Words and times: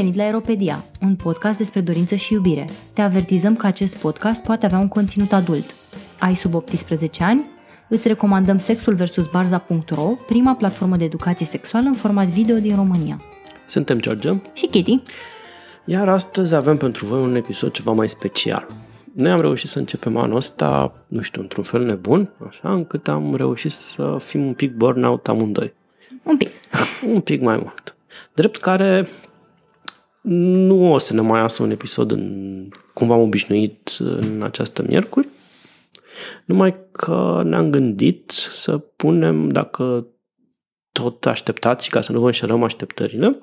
venit 0.00 0.14
la 0.14 0.22
Aeropedia, 0.22 0.84
un 1.00 1.14
podcast 1.14 1.58
despre 1.58 1.80
dorință 1.80 2.14
și 2.14 2.32
iubire. 2.32 2.68
Te 2.92 3.00
avertizăm 3.00 3.56
că 3.56 3.66
acest 3.66 3.96
podcast 3.96 4.42
poate 4.42 4.66
avea 4.66 4.78
un 4.78 4.88
conținut 4.88 5.32
adult. 5.32 5.74
Ai 6.18 6.34
sub 6.34 6.54
18 6.54 7.24
ani? 7.24 7.44
Îți 7.88 8.08
recomandăm 8.08 8.58
Sexul 8.58 8.94
vs. 8.94 9.26
Barza.ro, 9.26 10.02
prima 10.26 10.54
platformă 10.54 10.96
de 10.96 11.04
educație 11.04 11.46
sexuală 11.46 11.86
în 11.86 11.94
format 11.94 12.26
video 12.26 12.56
din 12.56 12.76
România. 12.76 13.20
Suntem 13.68 14.00
George 14.00 14.40
Și 14.52 14.66
Kitty. 14.66 15.02
Iar 15.84 16.08
astăzi 16.08 16.54
avem 16.54 16.76
pentru 16.76 17.06
voi 17.06 17.22
un 17.22 17.34
episod 17.34 17.70
ceva 17.70 17.92
mai 17.92 18.08
special. 18.08 18.66
Noi 19.14 19.30
am 19.30 19.40
reușit 19.40 19.68
să 19.68 19.78
începem 19.78 20.16
anul 20.16 20.36
ăsta, 20.36 20.92
nu 21.06 21.20
știu, 21.20 21.40
într-un 21.42 21.64
fel 21.64 21.84
nebun, 21.84 22.32
așa, 22.48 22.72
încât 22.72 23.08
am 23.08 23.34
reușit 23.34 23.70
să 23.70 24.16
fim 24.18 24.46
un 24.46 24.54
pic 24.54 24.72
burnout 24.72 25.28
amândoi. 25.28 25.74
Un 26.22 26.36
pic. 26.36 26.50
un 27.14 27.20
pic 27.20 27.40
mai 27.40 27.56
mult. 27.56 27.96
Drept 28.34 28.56
care 28.56 29.06
nu 30.28 30.92
o 30.92 30.98
să 30.98 31.14
ne 31.14 31.20
mai 31.20 31.40
iasă 31.40 31.62
un 31.62 31.70
episod 31.70 32.10
în, 32.10 32.68
cum 32.94 33.06
v-am 33.06 33.20
obișnuit 33.20 33.96
în 33.98 34.42
această 34.42 34.84
miercuri, 34.86 35.28
numai 36.44 36.74
că 36.92 37.42
ne-am 37.44 37.70
gândit 37.70 38.30
să 38.30 38.78
punem, 38.78 39.48
dacă 39.48 40.06
tot 40.92 41.26
așteptați 41.26 41.84
și 41.84 41.90
ca 41.90 42.00
să 42.00 42.12
nu 42.12 42.20
vă 42.20 42.26
înșelăm 42.26 42.62
așteptările, 42.62 43.42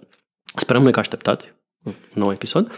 sperăm 0.56 0.82
noi 0.82 0.92
că 0.92 1.00
așteptați 1.00 1.54
un 1.84 1.94
nou 2.14 2.32
episod, 2.32 2.72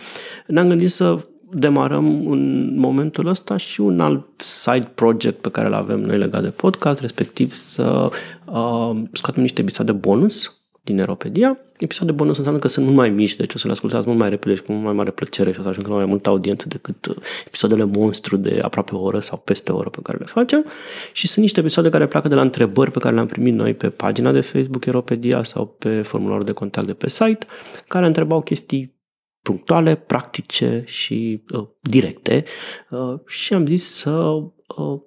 ne-am 0.48 0.68
gândit 0.68 0.91
să 0.91 1.26
demarăm 1.52 2.27
în 2.27 2.76
momentul 2.77 3.27
ăsta 3.27 3.58
și 3.58 3.82
un 3.82 3.99
alt 3.99 4.41
side 4.41 4.91
project 4.96 5.41
pe 5.41 5.52
care 5.52 5.68
îl 5.68 5.74
avem 5.74 5.99
noi 5.99 6.18
legat 6.18 6.41
de 6.41 6.49
podcast, 6.49 6.99
respectiv 6.99 7.51
să 7.51 8.10
uh, 8.46 9.01
scoatem 9.12 9.41
niște 9.41 9.62
episoade 9.62 9.91
bonus 9.91 10.54
din 10.86 11.00
Aeropedia. 11.00 11.60
Episoade 11.78 12.12
bonus 12.12 12.38
înseamnă 12.38 12.62
că 12.62 12.68
sunt 12.68 12.86
mult 12.86 12.98
mai 12.98 13.10
mici, 13.10 13.36
deci 13.36 13.54
o 13.54 13.58
să 13.58 13.68
le 13.68 13.74
ascultați 13.74 14.08
mult 14.08 14.20
mai 14.20 14.30
repede 14.30 14.55
și 14.55 14.62
cu 14.62 14.72
mult 14.72 14.84
mai 14.84 14.94
mare 14.94 15.12
plăcere 15.12 15.52
și 15.52 15.60
o 15.60 15.62
să 15.62 15.68
ajungă 15.68 15.90
la 15.90 15.96
mai 15.96 16.05
multă 16.05 16.30
audiență 16.30 16.68
decât 16.68 17.05
uh, 17.05 17.16
episoadele 17.46 17.84
monstru 17.84 18.38
de 18.38 18.60
aproape 18.62 18.96
o 18.96 19.02
oră 19.02 19.20
sau 19.20 19.38
peste 19.38 19.72
o 19.72 19.78
oră 19.78 19.90
pe 19.90 20.00
care 20.04 20.18
le 20.18 20.26
facem. 20.26 20.66
Și 21.13 21.28
sunt 21.28 21.44
niște 21.44 21.60
episoade 21.60 21.90
care 21.90 22.08
pleacă 22.08 22.28
de 22.28 22.36
la 22.36 22.41
întrebări 22.41 22.91
pe 22.91 23.00
care 23.00 23.13
le-am 23.13 23.28
primit 23.28 23.54
noi 23.54 23.74
pe 23.74 23.90
pagina 23.90 24.32
de 24.32 24.41
Facebook 24.41 24.86
Aeropedia 24.86 25.44
sau 25.44 25.66
pe 25.66 26.02
formularul 26.02 26.46
de 26.46 26.52
contact 26.52 26.88
de 26.88 26.94
pe 26.94 27.10
site, 27.10 27.46
care 27.88 28.06
întrebau 28.06 28.41
chestii 28.41 28.96
punctuale, 29.41 29.96
practice 29.96 30.84
și 30.86 31.44
uh, 31.54 31.68
directe 31.80 32.44
uh, 32.90 33.20
și 33.26 33.54
am 33.54 33.66
zis 33.66 33.96
să 33.96 34.12
uh, 34.12 35.00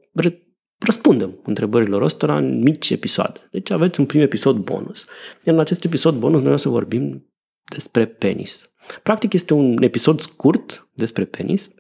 răspundem 0.79 1.39
întrebărilor 1.45 2.03
ăstora 2.03 2.37
în 2.37 2.59
mici 2.59 2.91
episoade. 2.91 3.49
Deci 3.51 3.71
aveți 3.71 4.01
un 4.01 4.07
prim 4.07 4.21
episod 4.21 4.57
bonus. 4.57 5.05
Iar 5.45 5.55
în 5.55 5.61
acest 5.61 5.85
episod 5.85 6.15
bonus 6.15 6.43
noi 6.43 6.53
o 6.53 6.57
să 6.57 6.69
vorbim 6.69 7.27
despre 7.65 8.07
penis. 8.07 8.71
Practic 9.03 9.33
este 9.33 9.55
un 9.55 9.83
episod 9.83 10.21
scurt 10.21 10.89
despre 10.95 11.25
penis. 11.25 11.73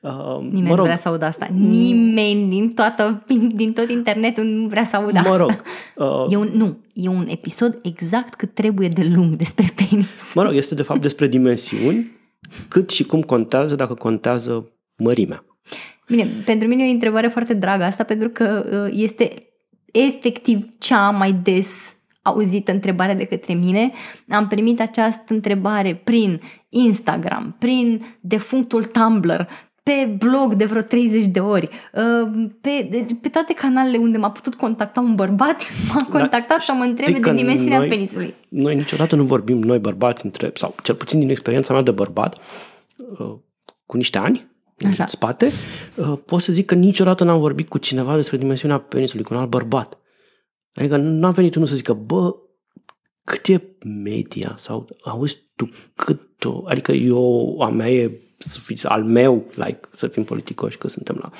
Uh, 0.00 0.38
Nimeni 0.40 0.62
mă 0.62 0.68
rog, 0.68 0.76
nu 0.76 0.82
vrea 0.82 0.96
să 0.96 1.08
audă 1.08 1.24
asta. 1.24 1.48
Nimeni 1.52 2.48
din, 2.48 2.74
toată, 2.74 3.24
din 3.54 3.72
tot 3.72 3.90
internetul 3.90 4.44
nu 4.44 4.66
vrea 4.66 4.84
să 4.84 4.96
audă 4.96 5.20
mă 5.28 5.36
rog, 5.36 5.50
asta. 5.50 5.62
Uh, 5.96 6.32
e 6.32 6.36
un, 6.36 6.50
nu, 6.54 6.78
e 6.92 7.08
un 7.08 7.26
episod 7.28 7.78
exact 7.82 8.34
cât 8.34 8.54
trebuie 8.54 8.88
de 8.88 9.10
lung 9.14 9.34
despre 9.34 9.72
penis. 9.74 10.34
Mă 10.34 10.42
rog, 10.42 10.54
este 10.54 10.74
de 10.74 10.82
fapt 10.82 11.00
despre 11.00 11.26
dimensiuni, 11.26 12.18
cât 12.68 12.90
și 12.90 13.04
cum 13.04 13.22
contează 13.22 13.74
dacă 13.74 13.94
contează 13.94 14.72
mărimea. 14.96 15.44
Bine, 16.10 16.28
pentru 16.44 16.68
mine 16.68 16.84
e 16.84 16.88
o 16.88 16.92
întrebare 16.92 17.28
foarte 17.28 17.54
dragă 17.54 17.84
asta, 17.84 18.04
pentru 18.04 18.28
că 18.28 18.66
uh, 18.86 18.92
este 18.96 19.32
efectiv 19.92 20.68
cea 20.78 21.10
mai 21.10 21.32
des 21.32 21.68
auzită 22.22 22.72
întrebare 22.72 23.14
de 23.14 23.24
către 23.24 23.54
mine. 23.54 23.90
Am 24.28 24.46
primit 24.46 24.80
această 24.80 25.34
întrebare 25.34 26.00
prin 26.04 26.40
Instagram, 26.68 27.56
prin 27.58 28.04
defunctul 28.20 28.84
Tumblr, 28.84 29.48
pe 29.82 30.16
blog 30.18 30.54
de 30.54 30.64
vreo 30.64 30.82
30 30.82 31.26
de 31.26 31.40
ori, 31.40 31.68
uh, 31.92 32.48
pe, 32.60 32.88
pe 33.20 33.28
toate 33.28 33.52
canalele 33.52 33.96
unde 33.96 34.18
m-a 34.18 34.30
putut 34.30 34.54
contacta 34.54 35.00
un 35.00 35.14
bărbat, 35.14 35.62
m-a 35.88 36.06
da, 36.10 36.18
contactat 36.18 36.58
da, 36.58 36.64
să 36.64 36.72
mă 36.72 36.84
întrebe 36.84 37.18
de 37.18 37.32
dimensiunea 37.32 37.78
noi, 37.78 37.88
penisului. 37.88 38.34
Noi 38.48 38.74
niciodată 38.74 39.16
nu 39.16 39.22
vorbim 39.22 39.58
noi 39.58 39.78
bărbați 39.78 40.24
între, 40.24 40.50
sau 40.54 40.74
cel 40.82 40.94
puțin 40.94 41.18
din 41.18 41.28
experiența 41.28 41.72
mea 41.72 41.82
de 41.82 41.90
bărbat, 41.90 42.38
uh, 42.96 43.34
cu 43.86 43.96
niște 43.96 44.18
ani, 44.18 44.49
Așa. 44.86 45.02
în 45.02 45.08
spate, 45.08 45.50
uh, 45.96 46.18
pot 46.24 46.40
să 46.40 46.52
zic 46.52 46.66
că 46.66 46.74
niciodată 46.74 47.24
n-am 47.24 47.40
vorbit 47.40 47.68
cu 47.68 47.78
cineva 47.78 48.16
despre 48.16 48.36
dimensiunea 48.36 48.78
penisului, 48.78 49.24
cu 49.24 49.34
un 49.34 49.40
alt 49.40 49.50
bărbat. 49.50 49.98
Adică 50.74 50.96
nu 50.96 51.26
a 51.26 51.30
venit 51.30 51.54
unul 51.54 51.68
să 51.68 51.74
zică, 51.74 51.92
bă, 51.92 52.34
cât 53.24 53.46
e 53.46 53.76
media? 53.84 54.54
Sau 54.58 54.88
auzi 55.02 55.36
tu 55.56 55.68
cât 55.94 56.44
o... 56.44 56.62
Adică 56.64 56.92
eu, 56.92 57.56
a 57.60 57.68
mea 57.68 57.90
e 57.90 58.10
al 58.82 59.04
meu, 59.04 59.44
like, 59.54 59.80
să 59.90 60.06
fim 60.06 60.24
politicoși 60.24 60.78
că 60.78 60.88
suntem 60.88 61.20
la 61.22 61.30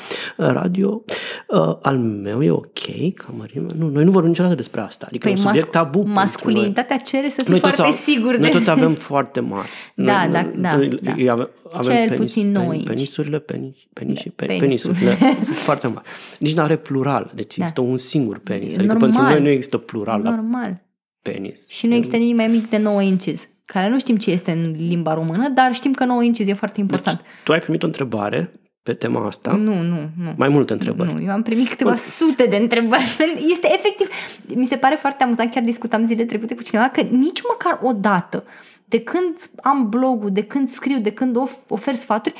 radio, 0.52 1.02
uh, 1.46 1.76
al 1.82 1.98
meu 1.98 2.42
e 2.42 2.50
ok, 2.50 3.14
ca 3.14 3.34
mărime. 3.36 3.66
Nu, 3.76 3.88
noi 3.88 4.04
nu 4.04 4.10
vorbim 4.10 4.30
niciodată 4.30 4.54
despre 4.54 4.80
asta. 4.80 5.06
Adică 5.08 5.28
păi 5.28 5.36
e 5.36 5.38
un 5.38 5.46
subiect 5.46 5.74
mas- 5.74 5.82
tabu. 5.82 6.02
Masculinitatea 6.06 6.96
cere 6.96 7.28
să 7.28 7.44
fii 7.44 7.58
foarte 7.58 7.82
au, 7.82 7.92
sigur 7.92 8.30
de... 8.30 8.38
Noi 8.38 8.50
toți 8.50 8.70
avem 8.76 8.92
foarte 8.94 9.40
mari. 9.40 9.68
Da, 9.94 10.26
noi, 10.26 10.32
da, 10.32 10.50
da. 10.56 10.76
Noi, 10.76 10.88
da. 10.88 11.32
Avem, 11.32 11.50
avem 11.72 11.96
Cel 11.96 12.08
penis, 12.08 12.18
puțin 12.18 12.50
noi 12.50 12.76
pen, 12.76 12.84
Penisurile, 12.84 13.38
penis, 13.38 13.76
penis, 13.92 14.22
da, 14.24 14.30
pen, 14.36 14.58
penisurile 14.58 15.10
foarte 15.66 15.86
mari. 15.86 16.06
Nici 16.38 16.54
nu 16.54 16.62
are 16.62 16.76
plural, 16.76 17.30
deci 17.34 17.56
da. 17.56 17.62
există 17.62 17.80
un 17.80 17.96
singur 17.96 18.38
penis. 18.38 18.76
Adică 18.76 18.92
Normal. 18.92 19.10
pentru 19.10 19.22
noi 19.22 19.40
nu 19.40 19.48
există 19.48 19.76
plural 19.76 20.22
Normal. 20.22 20.68
la 20.70 20.76
penis. 21.22 21.68
Și 21.68 21.86
nu 21.86 21.94
există 21.94 22.16
nimic 22.16 22.36
mai 22.36 22.46
mic 22.46 22.68
de 22.70 22.78
9 22.78 23.02
inches 23.02 23.48
care 23.72 23.88
nu 23.88 23.98
știm 23.98 24.16
ce 24.16 24.30
este 24.30 24.50
în 24.50 24.74
limba 24.76 25.14
română, 25.14 25.48
dar 25.48 25.74
știm 25.74 25.92
că 25.92 26.04
9 26.04 26.22
inches 26.22 26.48
e 26.48 26.54
foarte 26.54 26.80
important. 26.80 27.16
Deci, 27.16 27.26
tu 27.44 27.52
ai 27.52 27.58
primit 27.58 27.82
o 27.82 27.86
întrebare 27.86 28.52
pe 28.82 28.94
tema 28.94 29.26
asta? 29.26 29.50
Nu, 29.50 29.74
nu, 29.82 30.10
nu. 30.16 30.32
Mai 30.36 30.48
multe 30.48 30.72
întrebări? 30.72 31.12
Nu, 31.12 31.22
eu 31.22 31.30
am 31.30 31.42
primit 31.42 31.68
câteva 31.68 31.90
Bun. 31.90 31.98
sute 31.98 32.46
de 32.46 32.56
întrebări. 32.56 33.16
Este 33.52 33.68
efectiv, 33.74 34.08
mi 34.56 34.66
se 34.66 34.76
pare 34.76 34.94
foarte 34.94 35.22
amuzant, 35.22 35.50
chiar 35.50 35.62
discutam 35.62 36.06
zile 36.06 36.24
trecute 36.24 36.54
cu 36.54 36.62
cineva, 36.62 36.88
că 36.88 37.00
nici 37.00 37.40
măcar 37.48 37.80
o 37.82 37.92
dată, 37.92 38.44
de 38.84 39.00
când 39.00 39.36
am 39.62 39.88
blogul, 39.88 40.30
de 40.32 40.42
când 40.42 40.68
scriu, 40.68 40.98
de 40.98 41.12
când 41.12 41.36
of- 41.36 41.66
ofer 41.68 41.94
sfaturi, 41.94 42.34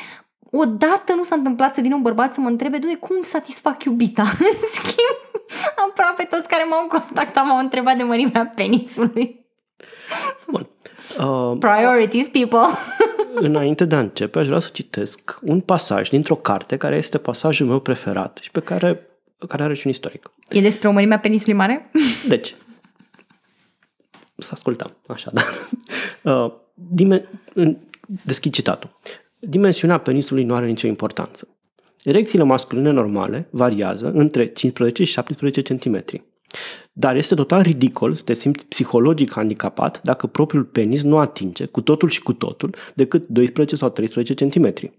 odată 0.50 1.14
nu 1.14 1.24
s-a 1.24 1.34
întâmplat 1.34 1.74
să 1.74 1.80
vină 1.80 1.94
un 1.94 2.02
bărbat 2.02 2.34
să 2.34 2.40
mă 2.40 2.48
întrebe, 2.48 2.78
du 2.78 2.86
cum 3.00 3.22
satisfac 3.22 3.84
iubita? 3.84 4.22
În 4.50 4.58
schimb, 4.72 5.42
aproape 5.88 6.22
toți 6.22 6.48
care 6.48 6.64
m-au 6.64 6.86
contactat 6.86 7.44
m-au 7.46 7.58
întrebat 7.58 7.96
de 7.96 8.02
mărimea 8.02 8.52
penisului. 8.54 9.46
Bun. 10.50 10.68
Uh, 11.18 11.56
Priorities, 11.58 12.28
people. 12.28 12.58
înainte 13.48 13.84
de 13.84 13.94
a 13.94 13.98
începe, 13.98 14.38
aș 14.38 14.46
vrea 14.46 14.58
să 14.58 14.68
citesc 14.72 15.38
un 15.42 15.60
pasaj 15.60 16.08
dintr-o 16.08 16.34
carte 16.34 16.76
care 16.76 16.96
este 16.96 17.18
pasajul 17.18 17.66
meu 17.66 17.80
preferat 17.80 18.38
și 18.42 18.50
pe 18.50 18.60
care, 18.60 19.06
care 19.48 19.62
are 19.62 19.74
și 19.74 19.82
un 19.86 19.92
istoric. 19.92 20.30
E 20.48 20.60
despre 20.60 20.88
o 20.88 20.92
mărime 20.92 21.14
a 21.14 21.18
penisului 21.18 21.54
mare? 21.54 21.90
Deci, 22.28 22.54
să 24.36 24.50
ascultăm, 24.52 24.96
așa, 25.06 25.30
da. 25.32 25.42
Uh, 26.32 26.52
dime- 26.74 27.28
deschid 28.24 28.52
citatul. 28.52 28.96
Dimensiunea 29.38 29.98
penisului 29.98 30.44
nu 30.44 30.54
are 30.54 30.66
nicio 30.66 30.86
importanță. 30.86 31.48
Erecțiile 32.04 32.44
masculine 32.44 32.90
normale 32.90 33.48
variază 33.50 34.10
între 34.14 34.46
15 34.46 35.04
și 35.04 35.12
17 35.12 35.62
cm. 35.62 36.04
Dar 36.92 37.16
este 37.16 37.34
total 37.34 37.62
ridicol 37.62 38.12
să 38.12 38.22
te 38.22 38.32
simți 38.32 38.66
psihologic 38.66 39.32
handicapat 39.32 40.00
dacă 40.02 40.26
propriul 40.26 40.64
penis 40.64 41.02
nu 41.02 41.18
atinge 41.18 41.64
cu 41.64 41.80
totul 41.80 42.08
și 42.08 42.22
cu 42.22 42.32
totul 42.32 42.74
decât 42.94 43.26
12 43.26 43.76
sau 43.76 43.88
13 43.88 44.34
cm. 44.34 44.90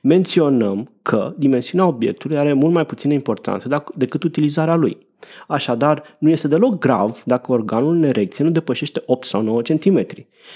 Menționăm 0.00 0.90
că 1.02 1.34
dimensiunea 1.38 1.86
obiectului 1.86 2.38
are 2.38 2.52
mult 2.52 2.72
mai 2.72 2.86
puțină 2.86 3.12
importanță 3.12 3.84
decât 3.94 4.22
utilizarea 4.22 4.74
lui. 4.74 5.08
Așadar, 5.48 6.02
nu 6.18 6.30
este 6.30 6.48
deloc 6.48 6.78
grav 6.78 7.22
dacă 7.24 7.52
organul 7.52 7.94
în 7.94 8.02
erecție 8.02 8.44
nu 8.44 8.50
depășește 8.50 9.02
8 9.06 9.26
sau 9.26 9.42
9 9.42 9.62
cm, 9.62 10.06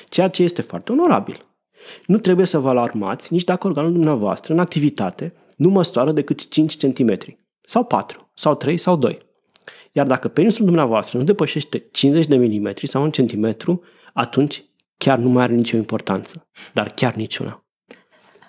ceea 0.08 0.28
ce 0.28 0.42
este 0.42 0.62
foarte 0.62 0.92
onorabil. 0.92 1.46
Nu 2.06 2.18
trebuie 2.18 2.46
să 2.46 2.58
vă 2.58 2.68
alarmați 2.68 3.32
nici 3.32 3.44
dacă 3.44 3.66
organul 3.66 3.92
dumneavoastră 3.92 4.52
în 4.52 4.58
activitate 4.58 5.32
nu 5.56 5.68
măsoară 5.68 6.12
decât 6.12 6.48
5 6.48 6.76
cm, 6.76 7.18
sau 7.66 7.84
4, 7.84 8.30
sau 8.34 8.54
3 8.54 8.76
sau 8.76 8.96
2. 8.96 9.18
Iar 9.96 10.06
dacă 10.06 10.28
penisul 10.28 10.64
dumneavoastră 10.64 11.18
nu 11.18 11.24
depășește 11.24 11.84
50 11.90 12.26
de 12.26 12.36
milimetri 12.36 12.86
sau 12.86 13.02
un 13.02 13.10
centimetru, 13.10 13.82
atunci 14.12 14.64
chiar 14.96 15.18
nu 15.18 15.28
mai 15.28 15.42
are 15.42 15.54
nicio 15.54 15.76
importanță. 15.76 16.48
Dar 16.72 16.88
chiar 16.88 17.14
niciuna. 17.14 17.64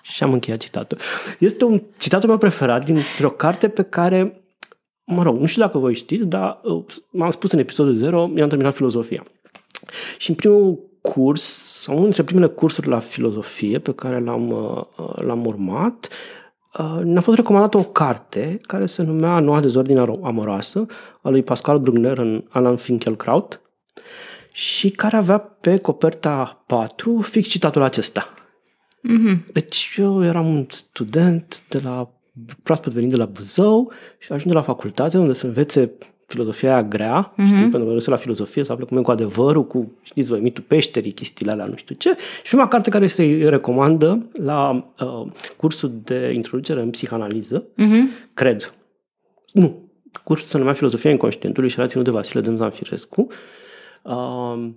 Și 0.02 0.22
am 0.22 0.32
încheiat 0.32 0.60
citatul. 0.60 0.98
Este 1.38 1.64
un 1.64 1.82
citatul 1.98 2.28
meu 2.28 2.38
preferat 2.38 2.84
dintr-o 2.84 3.30
carte 3.30 3.68
pe 3.68 3.82
care, 3.82 4.44
mă 5.04 5.22
rog, 5.22 5.38
nu 5.38 5.46
știu 5.46 5.60
dacă 5.60 5.78
voi 5.78 5.94
știți, 5.94 6.26
dar 6.26 6.60
uh, 6.62 6.84
m-am 7.10 7.30
spus 7.30 7.52
în 7.52 7.58
episodul 7.58 7.96
0, 7.96 8.26
mi-am 8.26 8.48
terminat 8.48 8.74
filozofia. 8.74 9.24
Și 10.18 10.30
în 10.30 10.36
primul 10.36 10.78
curs, 11.00 11.42
sau 11.82 11.92
unul 11.94 12.06
dintre 12.06 12.24
primele 12.24 12.46
cursuri 12.46 12.88
la 12.88 12.98
filozofie 12.98 13.78
pe 13.78 13.92
care 13.92 14.18
l-am, 14.18 14.50
uh, 14.50 15.22
l-am 15.22 15.46
urmat, 15.46 16.08
Uh, 16.08 16.45
ne-a 17.02 17.20
fost 17.20 17.36
recomandată 17.36 17.76
o 17.76 17.82
carte 17.82 18.58
care 18.62 18.86
se 18.86 19.04
numea 19.04 19.40
Noua 19.40 19.60
dezordine 19.60 20.04
amoroasă 20.22 20.86
a 21.22 21.28
lui 21.28 21.42
Pascal 21.42 21.78
Brugner 21.78 22.18
în 22.18 22.44
Alan 22.48 22.76
Finkielkraut 22.76 23.60
și 24.52 24.90
care 24.90 25.16
avea 25.16 25.38
pe 25.38 25.78
coperta 25.78 26.64
4 26.66 27.20
fix 27.20 27.48
citatul 27.48 27.82
acesta. 27.82 28.34
Mhm. 29.00 29.44
Deci 29.52 29.94
eu 29.96 30.24
eram 30.24 30.46
un 30.46 30.66
student 30.68 31.62
de 31.68 31.80
la 31.84 32.10
proaspăt 32.62 32.92
venit 32.92 33.10
de 33.10 33.16
la 33.16 33.24
Buzău 33.24 33.92
și 34.18 34.32
ajunge 34.32 34.54
la 34.54 34.62
facultate 34.62 35.18
unde 35.18 35.32
se 35.32 35.46
învețe 35.46 35.92
filozofia 36.26 36.72
aia 36.72 36.82
grea, 36.82 37.32
Mhm. 37.36 37.46
știi, 37.46 37.58
pentru 37.68 37.84
că 37.84 37.88
eu 37.94 37.98
la 38.06 38.16
filozofie 38.16 38.64
să 38.64 38.72
află 38.72 38.84
cum 38.84 38.96
e 38.98 39.02
cu 39.02 39.10
adevărul, 39.10 39.66
cu, 39.66 39.92
știți 40.02 40.28
voi, 40.30 40.40
mitul 40.40 40.64
peșterii, 40.66 41.12
chestiile 41.12 41.52
alea, 41.52 41.64
nu 41.66 41.76
știu 41.76 41.94
ce. 41.98 42.16
Și 42.42 42.48
prima 42.50 42.68
carte 42.68 42.90
care 42.90 43.06
se 43.06 43.44
recomandă 43.48 44.26
la 44.32 44.70
uh, 45.00 45.26
cursul 45.56 45.92
de 46.04 46.32
introducere 46.34 46.80
în 46.80 46.90
psihanaliză, 46.90 47.64
Mhm. 47.76 48.08
cred, 48.34 48.74
nu, 49.52 49.88
cursul 50.24 50.46
se 50.48 50.58
numea 50.58 50.72
Filozofia 50.72 51.10
Inconștientului 51.10 51.68
și 51.68 51.78
era 51.78 51.88
ținut 51.88 52.04
de 52.04 52.10
Vasile 52.10 52.40
Dâmzan 52.40 52.70
Firescu, 52.70 53.26
uh, 54.02 54.68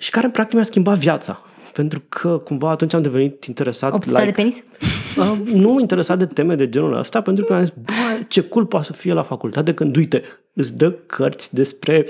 și 0.00 0.10
care 0.10 0.26
în 0.26 0.32
practic 0.32 0.54
mi-a 0.54 0.64
schimbat 0.64 0.98
viața. 0.98 1.42
Pentru 1.72 2.02
că 2.08 2.28
cumva 2.44 2.70
atunci 2.70 2.94
am 2.94 3.02
devenit 3.02 3.44
interesat 3.44 3.92
Obsedat 3.92 4.24
de 4.24 4.30
penis? 4.30 4.64
Uh, 5.18 5.38
nu 5.52 5.80
interesat 5.80 6.18
de 6.18 6.26
teme 6.26 6.54
de 6.54 6.68
genul 6.68 6.96
ăsta, 6.98 7.20
pentru 7.20 7.44
că 7.44 7.52
am 7.54 7.60
zis, 7.64 7.74
bă, 7.84 8.13
ce 8.28 8.40
cool 8.40 8.66
poate 8.66 8.86
să 8.86 8.92
fie 8.92 9.12
la 9.12 9.22
facultate 9.22 9.74
când, 9.74 9.96
uite, 9.96 10.22
îți 10.52 10.76
dă 10.76 10.90
cărți 10.90 11.54
despre 11.54 12.06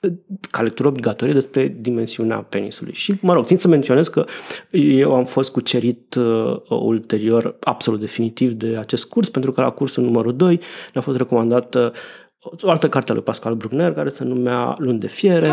uh, 0.00 0.12
ca 0.50 0.62
lectură 0.62 0.88
obligatorie 0.88 1.34
despre 1.34 1.76
dimensiunea 1.80 2.36
penisului. 2.36 2.94
Și, 2.94 3.14
mă 3.20 3.32
rog, 3.32 3.44
țin 3.44 3.56
să 3.56 3.68
menționez 3.68 4.08
că 4.08 4.24
eu 4.70 5.14
am 5.14 5.24
fost 5.24 5.52
cucerit 5.52 6.14
uh, 6.14 6.60
ulterior 6.68 7.56
absolut 7.60 8.00
definitiv 8.00 8.52
de 8.52 8.76
acest 8.78 9.04
curs, 9.04 9.28
pentru 9.28 9.52
că 9.52 9.60
la 9.60 9.70
cursul 9.70 10.04
numărul 10.04 10.36
2 10.36 10.60
ne-a 10.92 11.02
fost 11.02 11.16
recomandată 11.16 11.92
o 12.60 12.70
altă 12.70 12.88
carte 12.88 13.10
a 13.10 13.14
lui 13.14 13.22
Pascal 13.22 13.54
Bruckner, 13.54 13.92
care 13.92 14.08
se 14.08 14.24
numea 14.24 14.74
Luni 14.78 14.98
de 14.98 15.06
fiere, 15.06 15.50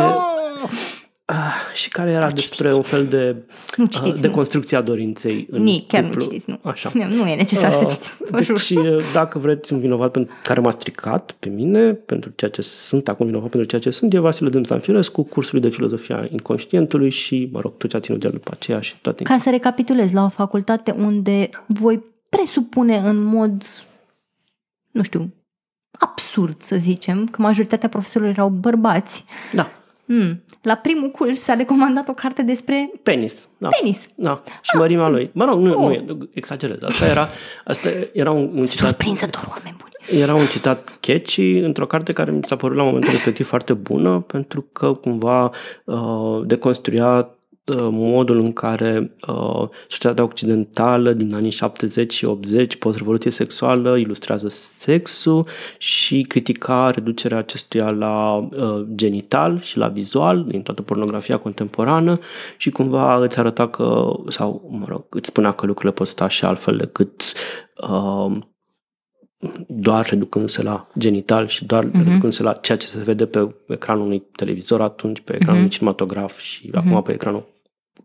ah, 1.26 1.54
și 1.74 1.90
care 1.90 2.12
era 2.12 2.32
despre 2.32 2.74
un 2.74 2.82
fel 2.82 3.08
de, 3.08 3.36
Nu 3.78 3.84
uh, 3.84 3.90
citiți, 3.90 4.22
de 4.22 4.28
nu. 4.28 4.34
construcția 4.34 4.82
dorinței 4.82 5.48
în 5.52 5.64
Nici, 5.64 5.88
chiar 5.88 6.02
nu 6.02 6.08
cuplu. 6.08 6.24
citiți, 6.24 6.50
nu. 6.50 6.60
Așa. 6.62 6.92
Nu 6.94 7.28
e 7.28 7.36
necesar 7.36 7.72
să 7.72 7.80
Uh, 7.86 7.92
citiți, 7.92 8.32
vă 8.32 8.42
jur. 8.42 8.58
Deci, 8.58 8.70
uh, 8.70 9.04
dacă 9.14 9.40
vreți 9.40 9.74
un 9.74 9.80
vinovat 9.80 10.12
pentru 10.12 10.34
care 10.44 10.60
m-a 10.60 10.72
stricat 10.72 11.36
pe 11.40 11.50
mine, 11.50 11.94
pentru 11.94 12.32
ceea 12.36 12.52
ce 12.52 12.62
sunt 12.62 13.08
acum 13.08 13.26
vinovat 13.26 13.50
pentru 13.50 13.70
ceea 13.70 13.82
ce 13.82 13.90
sunt, 13.90 14.14
e 14.14 14.20
Vasile 14.20 14.50
Dâmzan 14.50 14.80
Firescu, 14.80 15.24
cursul 15.24 15.60
de 15.60 15.70
filozofia 15.70 16.28
inconștientului 16.32 17.10
și, 17.10 17.50
mă 17.52 17.60
rog, 17.60 17.78
tot 17.78 17.90
ce 17.90 17.98
a 17.98 18.00
ținut 18.00 18.20
de 18.20 18.26
el 18.28 18.34
după 18.34 18.52
aceea 18.54 18.80
și 18.82 19.00
toate. 19.02 19.24
Ca 19.24 19.38
să 19.38 19.50
recapitulez, 19.50 20.12
la 20.12 20.24
o 20.24 20.30
facultate 20.30 20.92
unde 20.92 21.50
voi 21.68 22.04
presupune 22.30 22.98
în 22.98 23.24
mod, 23.24 23.64
nu 24.92 25.04
știu, 25.04 25.34
absurd 26.00 26.62
să 26.62 26.76
zicem, 26.76 27.26
că 27.26 27.42
majoritatea 27.42 27.90
profesorilor 27.90 28.34
erau 28.34 28.50
bărbați. 28.50 29.26
Da, 29.54 29.70
Hmm. 30.06 30.44
La 30.62 30.76
primul 30.76 31.10
curs 31.10 31.42
s-a 31.42 31.54
recomandat 31.54 32.08
o 32.08 32.14
carte 32.14 32.42
despre 32.42 32.92
penis. 33.04 33.48
Da. 33.58 33.68
penis. 33.80 34.08
Da, 34.16 34.44
și 34.62 34.78
mărimea 34.78 35.08
lui. 35.08 35.30
Mă 35.34 35.46
rog, 35.46 35.60
nu, 35.60 35.80
nu 35.80 35.92
e, 35.92 36.06
exagerez. 36.34 36.84
Asta 36.84 37.06
era, 37.06 37.30
asta 37.66 37.90
era 38.14 38.32
un, 38.32 38.52
un 38.56 38.66
citat 38.66 38.88
Surprinzător, 38.88 39.46
oameni 39.50 39.76
buni. 39.78 40.22
Era 40.22 40.36
un 40.36 40.46
citat 40.46 40.98
catchy 41.00 41.58
într-o 41.58 41.86
carte 41.86 42.14
care 42.14 42.32
mi 42.32 42.44
s-a 42.48 42.56
părut 42.56 42.78
la 42.78 42.84
momentul 42.84 43.12
respectiv 43.12 43.48
foarte 43.48 43.74
bună 43.74 44.20
pentru 44.20 44.62
că 44.74 44.94
cumva 44.94 45.52
uh, 45.86 46.42
deconstruia 46.46 47.18
uh, 47.18 47.26
modul 47.92 48.40
în 48.40 48.54
care 48.54 49.16
uh, 49.28 49.68
societatea 49.88 50.24
occidentală 50.24 51.14
din 51.14 51.34
anii 51.34 51.50
70 51.50 52.14
și 52.14 52.26
80, 52.26 52.76
post-revoluție 52.76 53.32
sexuală, 53.32 53.98
ilustrează 53.98 54.50
sexul 54.50 55.48
și 55.78 56.22
critica 56.22 56.90
reducerea 56.90 57.38
acestuia 57.38 57.92
la 57.92 58.36
uh, 58.36 58.86
genital 58.96 59.62
și 59.62 59.78
la 59.78 59.88
vizual 59.88 60.46
din 60.48 60.62
toată 60.62 60.82
pornografia 60.82 61.38
contemporană 61.38 62.20
și 62.58 62.70
cumva 62.70 63.24
îți 63.24 63.40
arăta 63.40 63.68
că, 63.68 64.14
sau 64.28 64.70
mă 64.80 64.86
rog, 64.88 65.06
îți 65.10 65.28
spunea 65.28 65.52
că 65.52 65.66
lucrurile 65.66 65.94
pot 65.94 66.08
sta 66.08 66.28
și 66.28 66.46
altfel 66.46 66.78
decât 66.78 67.34
uh, 67.90 68.38
doar 69.68 70.10
reducându-se 70.10 70.64
la 70.64 70.88
genital 70.98 71.48
și 71.48 71.66
doar 71.66 71.86
uh-huh. 71.86 71.92
reducându-se 71.94 72.44
la 72.44 72.54
ceea 72.54 72.78
ce 72.78 72.88
se 72.88 72.98
vede 72.98 73.26
pe 73.26 73.56
ecranul 73.68 74.06
unui 74.06 74.24
televizor 74.36 74.82
atunci, 74.82 75.20
pe 75.20 75.34
ecranul 75.34 75.54
uh-huh. 75.56 75.58
unui 75.58 75.70
cinematograf 75.70 76.40
și 76.40 76.70
uh-huh. 76.70 76.74
acum 76.74 77.02
pe 77.02 77.12
ecranul 77.12 77.53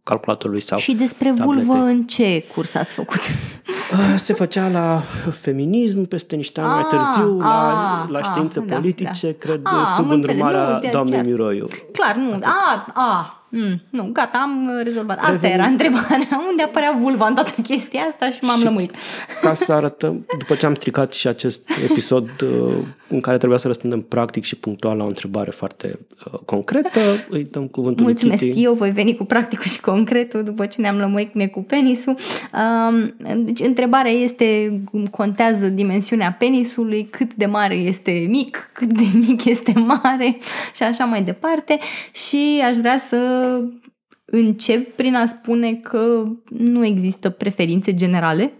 calculatorului 0.02 0.60
sau 0.62 0.78
Și 0.78 0.92
despre 0.92 1.28
tablete. 1.28 1.44
vulvă 1.64 1.84
în 1.84 2.02
ce 2.04 2.44
curs 2.54 2.74
ați 2.74 2.94
făcut? 2.94 3.18
Uh, 3.18 4.14
Se 4.16 4.32
făcea 4.32 4.68
la 4.68 5.02
feminism 5.30 6.04
peste 6.04 6.36
niște 6.36 6.60
ani 6.60 6.68
mai 6.70 6.80
Ah, 6.80 6.86
târziu, 6.88 7.38
la, 7.38 8.00
ah, 8.02 8.08
la 8.10 8.18
ah, 8.18 8.24
științe 8.24 8.60
da, 8.60 8.74
politice, 8.74 9.26
da. 9.26 9.36
cred, 9.38 9.60
Ah, 9.64 9.86
sub 9.94 10.04
am 10.04 10.10
înțeles, 10.10 10.36
îndrumarea 10.36 10.72
nu, 10.74 10.78
de- 10.78 10.88
doamnei 10.92 11.14
chiar. 11.16 11.24
Miroiu. 11.24 11.66
Clar, 11.92 12.14
nu. 12.16 12.38
A, 12.42 12.86
a, 12.94 13.37
mm, 13.48 13.82
nu, 13.90 14.08
gata, 14.12 14.38
am 14.38 14.80
rezolvat. 14.82 15.18
Asta 15.18 15.30
Revenim. 15.30 15.58
era 15.58 15.66
întrebarea. 15.66 16.28
Unde 16.50 16.62
apărea 16.62 16.96
vulva 17.00 17.26
în 17.26 17.34
toată 17.34 17.52
chestia 17.62 18.00
asta 18.00 18.30
și 18.30 18.38
m-am 18.44 18.62
lămurit. 18.62 18.94
Ca 19.40 19.54
să 19.54 19.72
arătăm, 19.72 20.26
după 20.38 20.54
ce 20.54 20.66
am 20.66 20.74
stricat 20.74 21.12
și 21.12 21.28
acest 21.28 21.70
episod 21.88 22.28
uh, 22.42 22.74
în 23.08 23.20
care 23.20 23.36
trebuia 23.36 23.58
să 23.58 23.66
răspundem 23.66 24.00
practic 24.00 24.44
și 24.44 24.56
punctual 24.56 24.96
la 24.96 25.04
o 25.04 25.06
întrebare 25.06 25.50
foarte 25.50 25.98
uh, 26.32 26.38
concretă, 26.44 27.00
îi 27.28 27.44
dăm 27.44 27.66
cuvântul 27.66 28.04
lui 28.04 28.12
Mulțumesc, 28.12 28.42
Kitty. 28.42 28.62
eu 28.62 28.72
voi 28.72 28.90
veni 28.90 29.16
cu 29.16 29.24
practicul 29.24 29.64
și 29.64 29.80
concretul 29.80 30.44
după 30.44 30.66
ce 30.66 30.80
ne-am 30.80 30.96
lămurit 30.96 31.32
cum 31.32 31.40
e 31.40 31.46
cu 31.46 31.60
penisul. 31.60 32.16
Um, 32.52 33.14
Deci, 33.44 33.60
întrebarea 33.60 34.12
este 34.12 34.80
cum 34.90 35.06
contează 35.06 35.68
dimensiunea 35.68 36.36
penisului, 36.38 37.04
cât 37.10 37.34
de 37.34 37.46
mare 37.46 37.74
este 37.74 38.26
mic, 38.28 38.70
cât 38.72 38.92
de 38.92 39.06
mic 39.26 39.44
este 39.44 39.72
mare 40.02 40.38
și 40.74 40.82
așa 40.82 41.04
mai 41.04 41.22
departe. 41.22 41.78
Și 42.12 42.62
aș 42.64 42.76
vrea 42.76 42.98
să 43.08 43.16
încep 44.24 44.94
prin 44.96 45.14
a 45.14 45.26
spune 45.26 45.74
că 45.74 46.24
nu 46.48 46.84
există 46.84 47.30
preferințe 47.30 47.94
generale. 47.94 48.52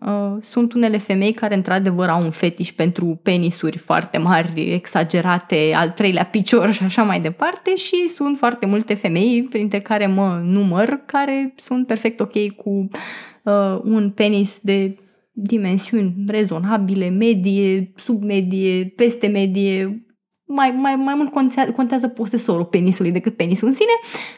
Uh, 0.00 0.36
Sunt 0.40 0.72
unele 0.72 0.98
femei 0.98 1.32
care 1.32 1.54
într-adevăr 1.54 2.08
au 2.08 2.22
un 2.22 2.30
fetiș 2.30 2.72
pentru 2.72 3.20
penisuri 3.22 3.78
foarte 3.78 4.18
mari, 4.18 4.72
exagerate, 4.72 5.72
al 5.74 5.90
treilea 5.90 6.24
picior 6.24 6.72
și 6.72 6.82
așa 6.82 7.02
mai 7.02 7.20
departe 7.20 7.74
și 7.74 8.08
sunt 8.08 8.36
foarte 8.36 8.66
multe 8.66 8.94
femei, 8.94 9.46
printre 9.50 9.80
care 9.80 10.06
mă 10.06 10.40
număr, 10.44 11.02
care 11.06 11.54
sunt 11.62 11.86
perfect 11.86 12.20
ok 12.20 12.50
cu 12.56 12.88
uh, 13.42 13.80
un 13.82 14.10
penis 14.10 14.60
de 14.62 14.96
dimensiuni 15.32 16.14
rezonabile, 16.26 17.08
medie, 17.08 17.92
submedie, 17.96 18.92
peste 18.96 19.26
medie, 19.26 20.03
mai, 20.46 20.70
mai, 20.70 20.94
mai 20.94 21.14
mult 21.14 21.32
contează, 21.32 21.70
contează 21.70 22.08
posesorul 22.08 22.64
penisului 22.64 23.10
decât 23.10 23.36
penisul 23.36 23.68
în 23.68 23.74
sine 23.74 23.92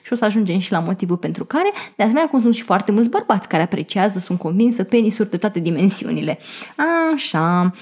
și 0.04 0.12
o 0.12 0.16
să 0.16 0.24
ajungem 0.24 0.58
și 0.58 0.72
la 0.72 0.78
motivul 0.78 1.16
pentru 1.16 1.44
care, 1.44 1.70
de 1.96 2.02
asemenea, 2.02 2.28
cum 2.28 2.40
sunt 2.40 2.54
și 2.54 2.62
foarte 2.62 2.92
mulți 2.92 3.10
bărbați 3.10 3.48
care 3.48 3.62
apreciază, 3.62 4.18
sunt 4.18 4.38
convinsă, 4.38 4.84
penisuri 4.84 5.30
de 5.30 5.36
toate 5.36 5.60
dimensiunile. 5.60 6.38
Așa. 7.12 7.72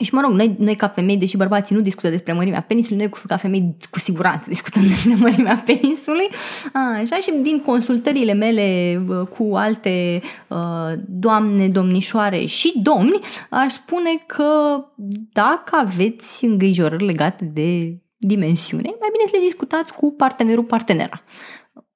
Și 0.00 0.14
mă 0.14 0.20
rog, 0.20 0.30
noi, 0.30 0.56
noi 0.58 0.76
ca 0.76 0.88
femei, 0.88 1.16
deși 1.16 1.36
bărbații 1.36 1.74
nu 1.74 1.80
discută 1.80 2.08
despre 2.08 2.32
mărimea 2.32 2.60
penisului, 2.60 2.98
noi 2.98 3.10
ca 3.26 3.36
femei 3.36 3.76
cu 3.90 3.98
siguranță 3.98 4.48
discutăm 4.48 4.86
despre 4.88 5.14
mărimea 5.14 5.62
penisului. 5.64 6.28
Așa, 6.72 7.16
și 7.16 7.32
din 7.42 7.60
consultările 7.60 8.32
mele 8.32 9.00
uh, 9.08 9.26
cu 9.38 9.54
alte 9.54 10.22
uh, 10.48 10.92
doamne, 11.06 11.68
domnișoare 11.68 12.44
și 12.44 12.72
domni, 12.82 13.20
aș 13.50 13.72
spune 13.72 14.24
că 14.26 14.44
dacă 15.32 15.76
aveți 15.76 16.44
îngrijorări 16.44 17.04
legate 17.04 17.44
de 17.44 17.98
dimensiune, 18.16 18.88
mai 19.00 19.08
bine 19.12 19.24
să 19.26 19.30
le 19.32 19.44
discutați 19.44 19.94
cu 19.94 20.12
partenerul, 20.12 20.64
partenera. 20.64 21.22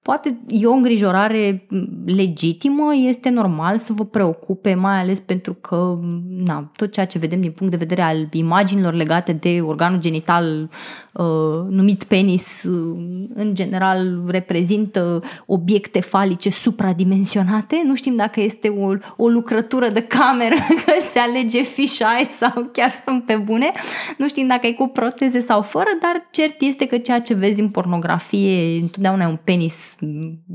Poate 0.08 0.38
e 0.48 0.66
o 0.66 0.72
îngrijorare 0.72 1.66
legitimă, 2.06 2.94
este 2.94 3.28
normal 3.28 3.78
să 3.78 3.92
vă 3.92 4.04
preocupe, 4.04 4.74
mai 4.74 5.00
ales 5.00 5.20
pentru 5.20 5.54
că 5.54 5.98
na, 6.44 6.70
tot 6.76 6.92
ceea 6.92 7.06
ce 7.06 7.18
vedem 7.18 7.40
din 7.40 7.50
punct 7.50 7.72
de 7.72 7.78
vedere 7.78 8.02
al 8.02 8.28
imaginilor 8.32 8.94
legate 8.94 9.32
de 9.32 9.60
organul 9.60 10.00
genital 10.00 10.70
uh, 11.12 11.24
numit 11.68 12.04
penis, 12.04 12.62
uh, 12.62 12.96
în 13.34 13.54
general 13.54 14.22
reprezintă 14.26 15.22
obiecte 15.46 16.00
falice 16.00 16.50
supradimensionate. 16.50 17.82
Nu 17.84 17.94
știm 17.94 18.16
dacă 18.16 18.40
este 18.40 18.68
o, 18.68 18.92
o 19.16 19.28
lucrătură 19.28 19.88
de 19.88 20.02
cameră, 20.02 20.54
că 20.84 20.92
se 21.10 21.18
alege 21.18 21.62
fisheye 21.62 22.24
sau 22.38 22.68
chiar 22.72 22.90
sunt 23.04 23.24
pe 23.24 23.36
bune. 23.36 23.70
Nu 24.18 24.28
știm 24.28 24.46
dacă 24.46 24.66
e 24.66 24.72
cu 24.72 24.86
proteze 24.86 25.40
sau 25.40 25.62
fără, 25.62 25.88
dar 26.00 26.28
cert 26.30 26.60
este 26.60 26.86
că 26.86 26.98
ceea 26.98 27.20
ce 27.20 27.34
vezi 27.34 27.60
în 27.60 27.68
pornografie 27.68 28.78
întotdeauna 28.80 29.24
e 29.24 29.26
un 29.26 29.38
penis 29.44 29.96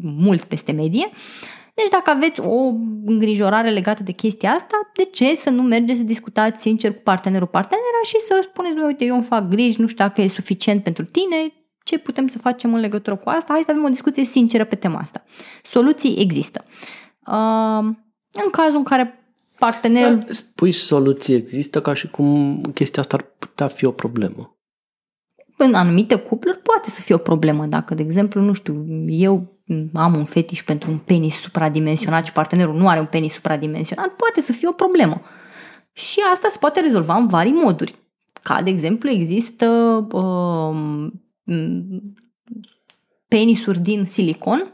mult 0.02 0.44
peste 0.44 0.72
medie. 0.72 1.10
Deci 1.74 1.90
dacă 1.92 2.10
aveți 2.10 2.40
o 2.40 2.72
îngrijorare 3.06 3.70
legată 3.70 4.04
de 4.04 4.12
chestia 4.12 4.52
asta, 4.52 4.92
de 4.96 5.04
ce 5.04 5.36
să 5.36 5.50
nu 5.50 5.62
mergeți 5.62 5.98
să 5.98 6.04
discutați 6.06 6.62
sincer 6.62 6.94
cu 6.94 7.02
partenerul, 7.04 7.48
partenera 7.48 8.02
și 8.06 8.20
să 8.20 8.40
spuneți, 8.44 8.76
"Băi, 8.76 8.86
uite, 8.86 9.06
eu 9.06 9.16
îmi 9.16 9.24
fac 9.24 9.48
griji, 9.48 9.82
nu 9.82 9.88
știu 9.88 10.04
dacă 10.06 10.22
e 10.22 10.28
suficient 10.28 10.84
pentru 10.84 11.06
tine, 11.06 11.54
ce 11.84 11.98
putem 11.98 12.28
să 12.28 12.38
facem 12.38 12.74
în 12.74 12.80
legătură 12.80 13.16
cu 13.16 13.30
asta? 13.30 13.54
Hai 13.54 13.62
să 13.66 13.72
avem 13.72 13.84
o 13.84 13.90
discuție 13.90 14.24
sinceră 14.26 14.66
pe 14.66 14.76
tema 14.76 15.00
asta. 15.00 15.24
Soluții 15.64 16.16
există. 16.20 16.66
Uh, 17.28 17.96
în 18.32 18.50
cazul 18.52 18.78
în 18.78 18.84
care 18.84 19.20
partenerul... 19.60 20.18
Dar 20.18 20.32
Spui 20.32 20.72
soluții 20.72 21.36
există 21.36 21.82
ca 21.82 21.94
și 21.94 22.08
cum 22.08 22.62
chestia 22.74 23.02
asta 23.02 23.16
ar 23.16 23.26
putea 23.40 23.68
fi 23.68 23.86
o 23.86 23.92
problemă. 23.92 24.53
În 25.64 25.74
anumite 25.74 26.16
cupluri 26.16 26.58
poate 26.58 26.90
să 26.90 27.02
fie 27.02 27.16
o 27.16 27.18
problemă. 27.18 27.66
Dacă, 27.66 27.94
de 27.94 28.02
exemplu, 28.02 28.42
nu 28.42 28.54
știu, 28.54 28.86
eu 29.08 29.62
am 29.94 30.16
un 30.16 30.24
fetiș 30.24 30.64
pentru 30.64 30.92
un 30.92 30.98
penis 30.98 31.36
supradimensionat 31.36 32.26
și 32.26 32.32
partenerul 32.32 32.76
nu 32.76 32.88
are 32.88 33.00
un 33.00 33.06
penis 33.06 33.34
supradimensionat, 33.34 34.08
poate 34.08 34.42
să 34.42 34.52
fie 34.52 34.68
o 34.68 34.72
problemă. 34.72 35.22
Și 35.92 36.20
asta 36.34 36.48
se 36.52 36.58
poate 36.60 36.80
rezolva 36.80 37.16
în 37.16 37.28
vari 37.28 37.50
moduri. 37.50 37.96
Ca, 38.44 38.62
de 38.62 38.70
exemplu, 38.70 39.10
există 39.10 39.68
uh, 40.12 41.12
penisuri 43.28 43.80
din 43.80 44.06
silicon, 44.06 44.73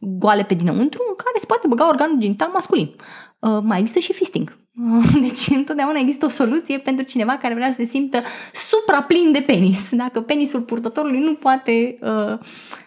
goale 0.00 0.42
pe 0.42 0.54
dinăuntru, 0.54 1.04
în 1.08 1.14
care 1.16 1.38
se 1.38 1.46
poate 1.46 1.66
băga 1.66 1.88
organul 1.88 2.18
genital 2.18 2.50
masculin. 2.52 2.94
Uh, 3.38 3.58
mai 3.62 3.78
există 3.78 3.98
și 3.98 4.12
fisting. 4.12 4.56
Uh, 4.94 5.12
deci 5.26 5.46
întotdeauna 5.48 5.98
există 5.98 6.24
o 6.24 6.28
soluție 6.28 6.78
pentru 6.78 7.04
cineva 7.04 7.36
care 7.36 7.54
vrea 7.54 7.68
să 7.68 7.74
se 7.76 7.84
simtă 7.84 8.18
supraplin 8.52 9.32
de 9.32 9.40
penis. 9.40 9.88
Dacă 9.90 10.20
penisul 10.20 10.60
purtătorului 10.60 11.18
nu 11.18 11.34
poate 11.34 11.94
uh, 12.00 12.38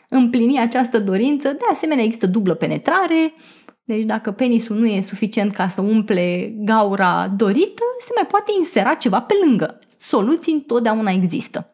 împlini 0.09 0.59
această 0.59 0.99
dorință, 0.99 1.47
de 1.47 1.65
asemenea 1.71 2.03
există 2.03 2.27
dublă 2.27 2.53
penetrare, 2.53 3.33
deci 3.83 4.03
dacă 4.03 4.31
penisul 4.31 4.75
nu 4.75 4.85
e 4.85 5.01
suficient 5.01 5.53
ca 5.53 5.67
să 5.67 5.81
umple 5.81 6.53
gaura 6.57 7.27
dorită, 7.37 7.83
se 7.99 8.11
mai 8.15 8.25
poate 8.25 8.51
insera 8.57 8.93
ceva 8.93 9.21
pe 9.21 9.33
lângă. 9.45 9.79
Soluții 9.97 10.53
întotdeauna 10.53 11.11
există. 11.11 11.70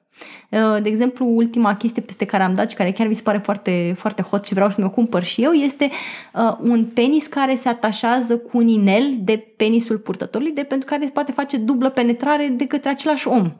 Uh, 0.49 0.81
de 0.81 0.89
exemplu, 0.89 1.25
ultima 1.25 1.75
chestie 1.75 2.01
peste 2.01 2.25
care 2.25 2.43
am 2.43 2.53
dat 2.53 2.69
și 2.69 2.75
care 2.75 2.91
chiar 2.91 3.07
mi 3.07 3.15
se 3.15 3.21
pare 3.21 3.37
foarte, 3.37 3.93
foarte 3.97 4.21
hot 4.21 4.45
și 4.45 4.53
vreau 4.53 4.69
să 4.69 4.75
mi-o 4.79 4.89
cumpăr 4.89 5.23
și 5.23 5.43
eu 5.43 5.51
este 5.51 5.89
uh, 6.33 6.55
un 6.59 6.85
penis 6.85 7.27
care 7.27 7.55
se 7.55 7.69
atașează 7.69 8.37
cu 8.37 8.57
un 8.57 8.67
inel 8.67 9.13
de 9.19 9.45
penisul 9.55 9.97
purtătorului, 9.97 10.53
de 10.53 10.63
pentru 10.63 10.87
care 10.89 11.05
se 11.05 11.11
poate 11.11 11.31
face 11.31 11.57
dublă 11.57 11.89
penetrare 11.89 12.53
de 12.55 12.65
către 12.65 12.89
același 12.89 13.27
om. 13.27 13.51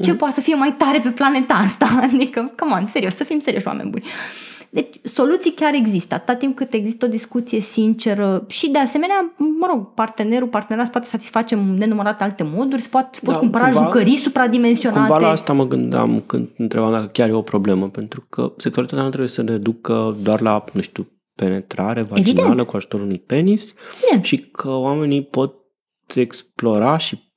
Ce 0.00 0.10
mm. 0.10 0.16
poate 0.16 0.34
să 0.34 0.40
fie 0.40 0.54
mai 0.54 0.74
tare 0.78 0.98
pe 0.98 1.10
planeta 1.10 1.54
asta? 1.54 1.98
Adică, 2.12 2.52
come 2.56 2.74
on, 2.74 2.86
serios, 2.86 3.14
să 3.14 3.24
fim 3.24 3.40
serioși 3.40 3.66
oameni 3.66 3.90
buni. 3.90 4.04
Uh, 4.04 4.53
deci, 4.74 5.00
soluții 5.02 5.52
chiar 5.52 5.74
există, 5.74 6.14
atâta 6.14 6.34
timp 6.34 6.56
cât 6.56 6.72
există 6.72 7.04
o 7.04 7.08
discuție 7.08 7.60
sinceră 7.60 8.44
și, 8.48 8.70
de 8.70 8.78
asemenea, 8.78 9.34
mă 9.36 9.66
rog, 9.70 9.94
partenerul, 9.94 10.48
partenera 10.48 10.84
se 10.84 10.90
poate 10.90 11.06
satisface 11.06 11.54
în 11.54 11.74
nenumărate 11.74 12.22
alte 12.22 12.44
moduri, 12.54 12.82
se 12.82 12.88
pot, 12.88 13.08
se 13.10 13.20
pot 13.24 13.34
da, 13.34 13.38
cumpăra 13.38 13.64
cumva, 13.64 13.84
jucării 13.84 14.16
supradimensionate. 14.16 15.08
Cumva 15.08 15.26
la 15.26 15.32
asta 15.32 15.52
mă 15.52 15.66
gândeam 15.66 16.22
când 16.26 16.48
întrebam 16.56 16.92
dacă 16.92 17.06
chiar 17.06 17.28
e 17.28 17.32
o 17.32 17.42
problemă, 17.42 17.88
pentru 17.88 18.26
că 18.28 18.52
sexualitatea 18.56 19.02
nu 19.04 19.08
trebuie 19.08 19.30
să 19.30 19.42
ne 19.42 19.56
ducă 19.56 20.16
doar 20.22 20.40
la, 20.40 20.64
nu 20.72 20.80
știu, 20.80 21.08
penetrare 21.34 22.02
vaginală 22.02 22.46
Evident. 22.46 22.68
cu 22.68 22.76
ajutorul 22.76 23.06
unui 23.06 23.18
penis 23.18 23.74
Evident. 24.02 24.24
și 24.24 24.38
că 24.38 24.68
oamenii 24.68 25.24
pot 25.24 25.54
explora 26.14 26.96
și 26.96 27.32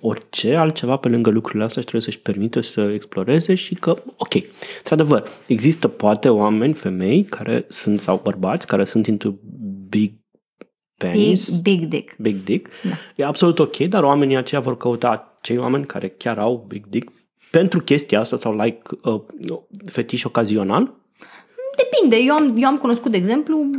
orice 0.00 0.54
altceva 0.54 0.96
pe 0.96 1.08
lângă 1.08 1.30
lucrurile 1.30 1.64
astea 1.64 1.80
și 1.80 1.88
trebuie 1.88 2.10
să-și 2.10 2.22
permită 2.22 2.60
să 2.60 2.80
exploreze 2.80 3.54
și 3.54 3.74
că, 3.74 3.90
ok, 4.16 4.34
într-adevăr, 4.78 5.28
există 5.46 5.88
poate 5.88 6.28
oameni, 6.28 6.74
femei, 6.74 7.24
care 7.24 7.64
sunt, 7.68 8.00
sau 8.00 8.20
bărbați, 8.22 8.66
care 8.66 8.84
sunt 8.84 9.06
into 9.06 9.34
big 9.88 10.12
penis. 10.96 11.60
Big, 11.60 11.78
big 11.78 11.88
dick. 11.88 12.16
Big 12.16 12.42
dick. 12.42 12.70
Da. 12.82 12.90
E 13.16 13.24
absolut 13.24 13.58
ok, 13.58 13.76
dar 13.76 14.02
oamenii 14.02 14.36
aceia 14.36 14.60
vor 14.60 14.76
căuta 14.76 15.38
cei 15.40 15.58
oameni 15.58 15.86
care 15.86 16.08
chiar 16.08 16.38
au 16.38 16.64
big 16.68 16.86
dick 16.86 17.12
pentru 17.50 17.80
chestia 17.80 18.20
asta 18.20 18.36
sau 18.36 18.56
like 18.56 18.80
uh, 19.02 19.20
fetiș 19.84 20.24
ocazional 20.24 20.94
Depinde. 21.76 22.16
Eu 22.16 22.34
am, 22.34 22.54
eu 22.56 22.68
am 22.68 22.76
cunoscut, 22.76 23.10
de 23.10 23.16
exemplu, 23.16 23.70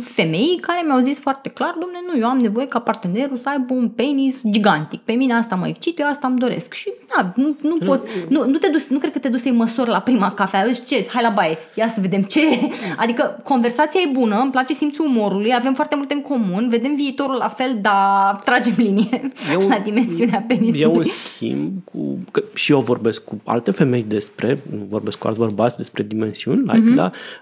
femei 0.00 0.58
care 0.60 0.82
mi-au 0.86 1.00
zis 1.00 1.18
foarte 1.20 1.48
clar, 1.48 1.76
domne, 1.80 1.98
nu, 2.06 2.18
eu 2.18 2.26
am 2.26 2.38
nevoie 2.38 2.66
ca 2.66 2.78
partenerul 2.78 3.36
să 3.36 3.48
aibă 3.48 3.74
un 3.74 3.88
penis 3.88 4.40
gigantic. 4.50 5.00
Pe 5.00 5.12
mine 5.12 5.34
asta 5.34 5.54
mă 5.54 5.68
excit, 5.68 5.98
eu 5.98 6.06
asta 6.06 6.26
îmi 6.26 6.38
doresc. 6.38 6.72
Și 6.72 6.92
da, 7.16 7.32
nu, 7.36 7.56
nu 7.62 7.76
pot, 7.76 8.06
nu, 8.28 8.46
nu 8.46 8.58
te 8.58 8.68
duci, 8.68 8.82
nu 8.82 8.98
cred 8.98 9.12
că 9.12 9.18
te 9.18 9.28
duci 9.28 9.40
să-i 9.40 9.52
măsori 9.52 9.90
la 9.90 10.00
prima 10.00 10.32
cafea. 10.32 10.66
Zici, 10.66 10.86
ce, 10.86 11.06
hai 11.08 11.22
la 11.22 11.28
baie, 11.28 11.56
ia 11.74 11.88
să 11.88 12.00
vedem 12.00 12.22
ce. 12.22 12.40
Adică 13.02 13.40
conversația 13.44 14.00
e 14.04 14.10
bună, 14.12 14.40
îmi 14.40 14.50
place 14.50 14.72
simțul 14.72 15.06
umorului, 15.06 15.54
avem 15.54 15.74
foarte 15.74 15.96
multe 15.96 16.14
în 16.14 16.22
comun, 16.22 16.68
vedem 16.68 16.94
viitorul 16.94 17.36
la 17.38 17.48
fel, 17.48 17.78
dar 17.80 18.40
tragem 18.44 18.74
linie 18.76 19.32
eu, 19.52 19.68
la 19.68 19.78
dimensiunea 19.78 20.44
penisului. 20.46 20.80
Eu, 20.80 20.96
în 20.96 21.04
schimb, 21.04 21.72
cu, 21.84 22.18
că 22.30 22.42
și 22.54 22.72
eu 22.72 22.80
vorbesc 22.80 23.24
cu 23.24 23.40
alte 23.44 23.70
femei 23.70 24.04
despre, 24.08 24.58
vorbesc 24.88 25.18
cu 25.18 25.26
alți 25.26 25.38
bărbați 25.38 25.76
despre 25.76 26.02
dimensiuni, 26.02 26.60
like, 26.60 26.90
mm-hmm. 26.90 26.94
da, 26.94 27.04
uh, 27.04 27.41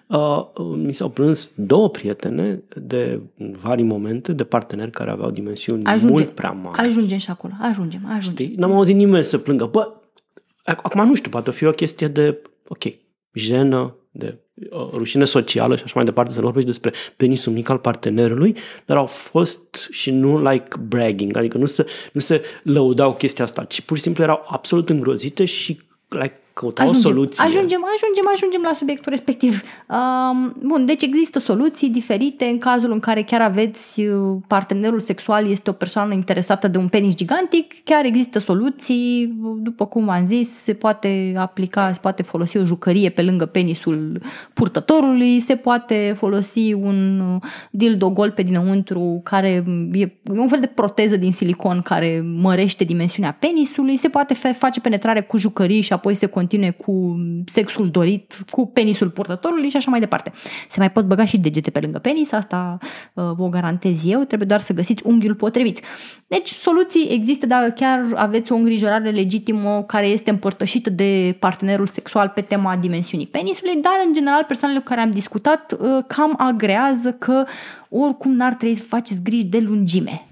mi 0.76 0.92
s-au 0.92 1.08
plâns 1.08 1.52
două 1.54 1.90
prietene 1.90 2.62
de 2.74 3.20
vari 3.36 3.82
momente 3.82 4.32
de 4.32 4.44
parteneri 4.44 4.90
care 4.90 5.10
aveau 5.10 5.30
dimensiuni 5.30 5.84
Ajunge. 5.84 6.12
mult 6.12 6.28
prea 6.28 6.50
mari. 6.50 6.78
Ajungem 6.78 7.18
și 7.18 7.30
acolo, 7.30 7.52
ajungem, 7.60 8.00
ajungem. 8.06 8.46
Știi? 8.46 8.56
N-am 8.56 8.72
auzit 8.72 8.96
nimeni 8.96 9.24
să 9.24 9.38
plângă. 9.38 9.66
Bă, 9.66 9.92
acum 10.64 11.06
nu 11.06 11.14
știu, 11.14 11.30
poate 11.30 11.50
fi 11.50 11.64
o 11.64 11.72
chestie 11.72 12.08
de, 12.08 12.42
ok, 12.68 12.82
jenă, 13.34 13.94
de 14.10 14.38
uh, 14.70 14.88
rușine 14.92 15.24
socială 15.24 15.76
și 15.76 15.82
așa 15.82 15.92
mai 15.94 16.04
departe, 16.04 16.32
să 16.32 16.40
vorbești 16.40 16.68
despre 16.68 16.92
penisul 17.16 17.52
mic 17.52 17.68
al 17.68 17.78
partenerului, 17.78 18.56
dar 18.84 18.96
au 18.96 19.06
fost 19.06 19.88
și 19.90 20.10
nu 20.10 20.50
like 20.50 20.76
bragging, 20.88 21.36
adică 21.36 21.58
nu 21.58 21.66
se, 21.66 21.86
nu 22.12 22.20
se 22.20 22.42
lăudau 22.62 23.14
chestia 23.14 23.44
asta, 23.44 23.64
ci 23.64 23.80
pur 23.80 23.96
și 23.96 24.02
simplu 24.02 24.22
erau 24.22 24.44
absolut 24.48 24.88
îngrozite 24.88 25.44
și 25.44 25.78
like 26.08 26.40
căuta 26.60 26.82
ajungem, 26.82 27.10
o 27.10 27.12
soluție. 27.12 27.44
Ajungem, 27.44 27.84
ajungem, 27.94 28.26
ajungem 28.34 28.60
la 28.62 28.72
subiectul 28.72 29.10
respectiv. 29.10 29.62
Um, 29.88 30.54
bun, 30.62 30.86
deci 30.86 31.02
există 31.02 31.38
soluții 31.38 31.88
diferite 31.88 32.44
în 32.44 32.58
cazul 32.58 32.92
în 32.92 33.00
care 33.00 33.22
chiar 33.22 33.40
aveți 33.40 34.00
uh, 34.00 34.36
partenerul 34.46 35.00
sexual 35.00 35.46
este 35.46 35.70
o 35.70 35.72
persoană 35.72 36.14
interesată 36.14 36.68
de 36.68 36.78
un 36.78 36.88
penis 36.88 37.14
gigantic, 37.14 37.84
chiar 37.84 38.04
există 38.04 38.38
soluții, 38.38 39.34
după 39.56 39.86
cum 39.86 40.04
v-am 40.04 40.26
zis, 40.26 40.48
se 40.50 40.72
poate 40.74 41.34
aplica, 41.36 41.92
se 41.92 41.98
poate 42.00 42.22
folosi 42.22 42.56
o 42.56 42.64
jucărie 42.64 43.08
pe 43.08 43.22
lângă 43.22 43.46
penisul 43.46 44.20
purtătorului, 44.54 45.40
se 45.40 45.54
poate 45.56 46.14
folosi 46.16 46.72
un 46.72 47.20
uh, 47.20 47.42
dildo 47.70 48.10
gol 48.10 48.30
pe 48.30 48.42
dinăuntru 48.42 49.20
care 49.24 49.64
e 49.92 50.12
un 50.30 50.48
fel 50.48 50.60
de 50.60 50.66
proteză 50.66 51.16
din 51.16 51.32
silicon 51.32 51.80
care 51.80 52.24
mărește 52.40 52.84
dimensiunea 52.84 53.36
penisului, 53.40 53.96
se 53.96 54.08
poate 54.08 54.34
face 54.34 54.80
penetrare 54.80 55.20
cu 55.20 55.36
jucării 55.36 55.80
și 55.80 55.92
apoi 55.92 56.14
se 56.14 56.26
continue 56.50 56.70
cu 56.70 57.16
sexul 57.46 57.90
dorit, 57.90 58.34
cu 58.50 58.66
penisul 58.66 59.10
purtătorului 59.10 59.68
și 59.68 59.76
așa 59.76 59.90
mai 59.90 60.00
departe. 60.00 60.32
Se 60.68 60.78
mai 60.78 60.90
pot 60.90 61.04
băga 61.04 61.24
și 61.24 61.38
degete 61.38 61.70
pe 61.70 61.80
lângă 61.80 61.98
penis, 61.98 62.32
asta 62.32 62.78
uh, 63.14 63.24
vă 63.36 63.48
garantez 63.48 64.04
eu, 64.04 64.24
trebuie 64.24 64.48
doar 64.48 64.60
să 64.60 64.72
găsiți 64.72 65.02
unghiul 65.06 65.34
potrivit. 65.34 65.80
Deci 66.26 66.48
soluții 66.48 67.08
există, 67.10 67.46
dar 67.46 67.70
chiar 67.70 68.06
aveți 68.14 68.52
o 68.52 68.54
îngrijorare 68.54 69.10
legitimă 69.10 69.82
care 69.86 70.06
este 70.06 70.30
împărtășită 70.30 70.90
de 70.90 71.36
partenerul 71.38 71.86
sexual 71.86 72.28
pe 72.28 72.40
tema 72.40 72.76
dimensiunii 72.76 73.26
penisului, 73.26 73.80
dar 73.80 74.02
în 74.06 74.12
general 74.12 74.44
persoanele 74.44 74.80
cu 74.80 74.86
care 74.86 75.00
am 75.00 75.10
discutat 75.10 75.72
uh, 75.72 76.04
cam 76.06 76.34
agrează 76.36 77.12
că 77.12 77.44
oricum 77.88 78.32
n-ar 78.32 78.54
trebui 78.54 78.76
să 78.76 78.82
faceți 78.82 79.22
griji 79.22 79.46
de 79.46 79.58
lungime. 79.58 80.24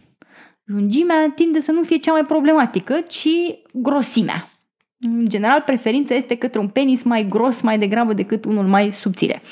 Lungimea 0.65 1.33
tinde 1.35 1.61
să 1.61 1.73
nu 1.73 1.83
fie 1.83 1.97
cea 1.97 2.13
mai 2.13 2.25
problematică, 2.25 3.01
ci 3.09 3.29
grosimea. 3.73 4.58
În 5.01 5.25
general, 5.29 5.63
preferința 5.67 6.15
este 6.15 6.35
către 6.35 6.61
un 6.61 6.69
penis 6.69 7.03
mai 7.03 7.27
gros 7.29 7.61
mai 7.61 7.79
degrabă 7.79 8.13
decât 8.13 8.45
unul 8.45 8.65
mai 8.65 8.91
subțire. 8.93 9.43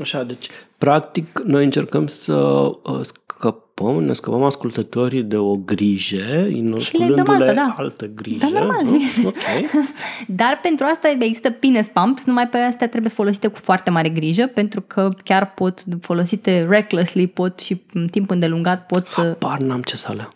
Așa, 0.00 0.22
deci, 0.22 0.46
practic, 0.78 1.38
noi 1.44 1.64
încercăm 1.64 2.06
să 2.06 2.34
uh, 2.34 3.00
scăpăm, 3.00 4.04
ne 4.04 4.12
scăpăm 4.12 4.42
ascultătorii 4.42 5.22
de 5.22 5.36
o 5.36 5.56
grijă, 5.56 6.46
inoculându-le 6.48 7.52
da. 7.52 7.74
altă 7.78 8.06
grijă. 8.06 8.38
Da, 8.38 8.58
normal. 8.58 8.86
Okay. 9.24 9.70
Dar 10.40 10.58
pentru 10.62 10.86
asta 10.92 11.08
există 11.18 11.50
penis 11.50 11.86
pumps, 11.86 12.24
numai 12.24 12.48
pe 12.48 12.56
astea 12.56 12.88
trebuie 12.88 13.10
folosite 13.10 13.46
cu 13.46 13.58
foarte 13.58 13.90
mare 13.90 14.08
grijă, 14.08 14.46
pentru 14.46 14.80
că 14.80 15.08
chiar 15.24 15.54
pot, 15.54 15.84
folosite 16.00 16.66
recklessly, 16.68 17.26
pot 17.26 17.60
și 17.60 17.82
în 17.92 18.06
timp 18.06 18.30
îndelungat 18.30 18.86
pot 18.86 19.06
să... 19.06 19.20
Apar 19.20 19.58
n-am 19.58 19.82
ce 19.82 19.96
să 19.96 20.06
alea. 20.10 20.28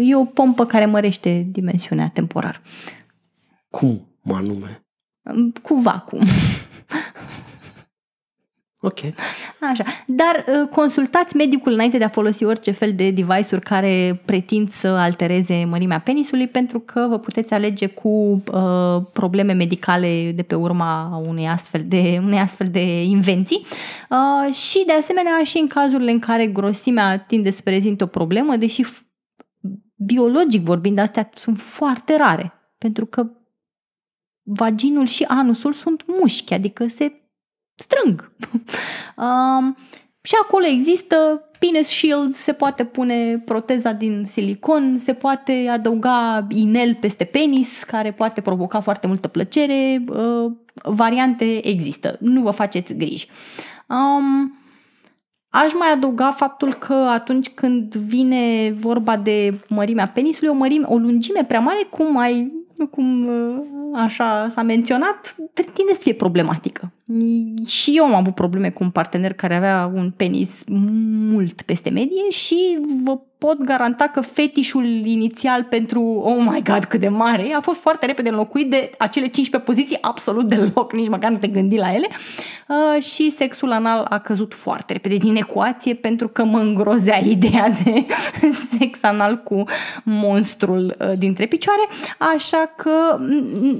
E 0.00 0.16
o 0.16 0.24
pompă 0.24 0.66
care 0.66 0.86
mărește 0.86 1.46
dimensiunea 1.50 2.10
temporar. 2.14 2.60
Cum, 3.76 4.06
mă 4.22 4.34
anume? 4.34 4.86
Cu 5.62 5.74
vacuum. 5.74 6.22
Ok. 8.80 8.98
Așa. 9.60 9.84
Dar 10.06 10.44
uh, 10.48 10.68
consultați 10.68 11.36
medicul 11.36 11.72
înainte 11.72 11.98
de 11.98 12.04
a 12.04 12.08
folosi 12.08 12.44
orice 12.44 12.70
fel 12.70 12.92
de 12.94 13.10
device-uri 13.10 13.64
care 13.64 14.22
pretind 14.24 14.70
să 14.70 14.88
altereze 14.88 15.64
mărimea 15.64 16.00
penisului 16.00 16.48
pentru 16.48 16.80
că 16.80 17.06
vă 17.08 17.18
puteți 17.18 17.54
alege 17.54 17.86
cu 17.86 18.08
uh, 18.08 19.02
probleme 19.12 19.52
medicale 19.52 20.32
de 20.34 20.42
pe 20.42 20.54
urma 20.54 21.22
unei 21.26 21.48
astfel 21.48 21.84
de, 21.86 22.20
unei 22.24 22.38
astfel 22.38 22.68
de 22.70 23.02
invenții 23.02 23.66
uh, 24.10 24.54
și 24.54 24.84
de 24.86 24.92
asemenea 24.92 25.42
și 25.44 25.58
în 25.58 25.66
cazurile 25.66 26.10
în 26.10 26.18
care 26.18 26.46
grosimea 26.46 27.18
tinde 27.18 27.50
să 27.50 27.60
prezinte 27.64 28.04
o 28.04 28.06
problemă, 28.06 28.56
deși 28.56 28.84
biologic 29.96 30.62
vorbind 30.62 30.98
astea 30.98 31.30
sunt 31.34 31.60
foarte 31.60 32.16
rare 32.16 32.52
pentru 32.78 33.06
că 33.06 33.30
vaginul 34.48 35.06
și 35.06 35.24
anusul 35.24 35.72
sunt 35.72 36.04
mușchi, 36.06 36.54
adică 36.54 36.86
se 36.86 37.12
strâng. 37.74 38.32
um, 39.16 39.76
și 40.22 40.34
acolo 40.42 40.66
există 40.66 41.16
penis 41.58 41.88
shield, 41.88 42.34
se 42.34 42.52
poate 42.52 42.84
pune 42.84 43.38
proteza 43.38 43.92
din 43.92 44.26
silicon, 44.28 44.98
se 44.98 45.12
poate 45.12 45.68
adăuga 45.70 46.46
inel 46.48 46.94
peste 46.94 47.24
penis, 47.24 47.82
care 47.82 48.12
poate 48.12 48.40
provoca 48.40 48.80
foarte 48.80 49.06
multă 49.06 49.28
plăcere. 49.28 50.04
Uh, 50.08 50.52
variante 50.82 51.68
există, 51.68 52.16
nu 52.20 52.42
vă 52.42 52.50
faceți 52.50 52.94
griji. 52.94 53.28
Um, 53.88 54.58
Aș 55.48 55.72
mai 55.72 55.92
adăuga 55.92 56.30
faptul 56.30 56.74
că 56.74 56.92
atunci 56.92 57.48
când 57.48 57.94
vine 57.94 58.74
vorba 58.80 59.16
de 59.16 59.60
mărimea 59.68 60.08
penisului, 60.08 60.48
o, 60.48 60.54
mărime, 60.54 60.86
o 60.88 60.96
lungime 60.96 61.44
prea 61.44 61.60
mare, 61.60 61.86
cum 61.90 62.12
mai 62.12 62.52
cum 62.84 63.26
uh, 63.26 63.56
așa 63.94 64.48
s-a 64.54 64.62
menționat, 64.62 65.36
tinde 65.52 65.92
să 65.92 66.00
fie 66.00 66.14
problematică. 66.14 66.92
Și 67.66 67.92
eu 67.96 68.04
am 68.04 68.14
avut 68.14 68.34
probleme 68.34 68.70
cu 68.70 68.84
un 68.84 68.90
partener 68.90 69.32
care 69.32 69.54
avea 69.54 69.90
un 69.94 70.10
penis 70.16 70.62
mult 71.30 71.62
peste 71.62 71.90
medie 71.90 72.30
și 72.30 72.78
vă 73.04 73.20
pot 73.38 73.62
garanta 73.62 74.04
că 74.04 74.20
fetișul 74.20 74.84
inițial 74.84 75.62
pentru 75.62 76.02
oh 76.02 76.36
my 76.38 76.62
god 76.62 76.84
cât 76.84 77.00
de 77.00 77.08
mare 77.08 77.52
a 77.56 77.60
fost 77.60 77.80
foarte 77.80 78.06
repede 78.06 78.28
înlocuit 78.28 78.70
de 78.70 78.90
acele 78.98 79.26
15 79.26 79.70
poziții 79.70 79.98
absolut 80.00 80.48
deloc, 80.48 80.92
nici 80.92 81.08
măcar 81.08 81.30
nu 81.30 81.36
te 81.36 81.46
gândi 81.46 81.76
la 81.76 81.94
ele. 81.94 82.06
Uh, 82.68 83.02
și 83.02 83.30
sexul 83.30 83.72
anal 83.72 84.06
a 84.08 84.18
căzut 84.18 84.54
foarte 84.54 84.92
repede 84.92 85.16
din 85.16 85.36
ecuație 85.36 85.94
pentru 85.94 86.28
că 86.28 86.44
mă 86.44 86.58
îngrozea 86.58 87.18
ideea 87.36 87.68
de 87.84 88.06
sex 88.78 88.98
anal 89.02 89.42
cu 89.42 89.64
monstrul 90.02 90.96
uh, 90.98 91.18
dintre 91.18 91.46
picioare, 91.46 91.88
așa 92.18 92.72
că 92.76 93.18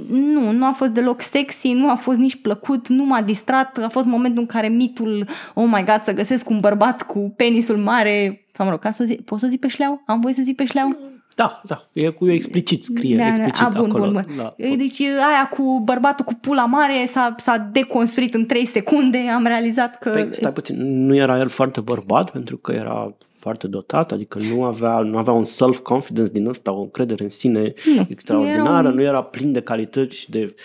nu, 0.09 0.51
nu 0.51 0.65
a 0.65 0.71
fost 0.71 0.91
deloc 0.91 1.21
sexy, 1.21 1.71
nu 1.71 1.89
a 1.89 1.95
fost 1.95 2.17
nici 2.17 2.41
plăcut, 2.41 2.87
nu 2.87 3.03
m-a 3.05 3.21
distrat, 3.21 3.77
a 3.77 3.89
fost 3.89 4.05
momentul 4.05 4.39
în 4.39 4.47
care 4.47 4.67
mitul, 4.67 5.27
oh 5.53 5.65
my 5.71 5.83
god, 5.85 6.01
să 6.03 6.13
găsesc 6.13 6.49
un 6.49 6.59
bărbat 6.59 7.01
cu 7.01 7.33
penisul 7.35 7.77
mare 7.77 8.46
sau 8.57 8.65
mă 8.65 8.71
rog, 8.71 8.81
ca 8.81 8.91
să 8.91 9.03
zic, 9.03 9.21
pot 9.21 9.39
să 9.39 9.47
zic 9.47 9.59
pe 9.59 9.67
șleau? 9.67 10.03
Am 10.05 10.19
voie 10.19 10.33
să 10.33 10.41
zic 10.41 10.55
pe 10.55 10.65
șleau? 10.65 10.89
Da, 11.35 11.61
da, 11.65 11.81
e 11.93 12.09
cu 12.09 12.29
explicit, 12.29 12.83
scrie 12.83 13.17
da, 13.17 13.27
explicit 13.27 13.65
a, 13.65 13.69
bun, 13.69 13.89
acolo. 13.89 14.03
Bun, 14.03 14.25
bun. 14.27 14.35
La, 14.37 14.55
deci 14.57 15.01
aia 15.01 15.49
cu 15.51 15.81
bărbatul 15.83 16.25
cu 16.25 16.33
pula 16.33 16.65
mare 16.65 17.05
s-a, 17.07 17.35
s-a 17.37 17.57
deconstruit 17.71 18.33
în 18.33 18.45
3 18.45 18.65
secunde, 18.65 19.17
am 19.17 19.45
realizat 19.45 19.97
că... 19.97 20.09
Păi, 20.09 20.27
stai 20.31 20.53
puțin, 20.53 21.05
nu 21.05 21.15
era 21.15 21.39
el 21.39 21.47
foarte 21.47 21.81
bărbat 21.81 22.29
pentru 22.29 22.57
că 22.57 22.71
era 22.71 23.15
foarte 23.39 23.67
dotat, 23.67 24.11
adică 24.11 24.39
nu 24.51 24.63
avea, 24.63 24.99
nu 24.99 25.17
avea 25.17 25.33
un 25.33 25.43
self-confidence 25.43 26.31
din 26.31 26.47
ăsta, 26.47 26.71
o 26.71 26.81
încredere 26.81 27.23
în 27.23 27.29
sine 27.29 27.73
nu, 27.95 28.05
extraordinară, 28.09 28.79
era 28.79 28.89
un... 28.89 28.95
nu 28.95 29.01
era 29.01 29.21
plin 29.21 29.51
de 29.51 29.61
calități 29.61 30.25
de 30.29 30.55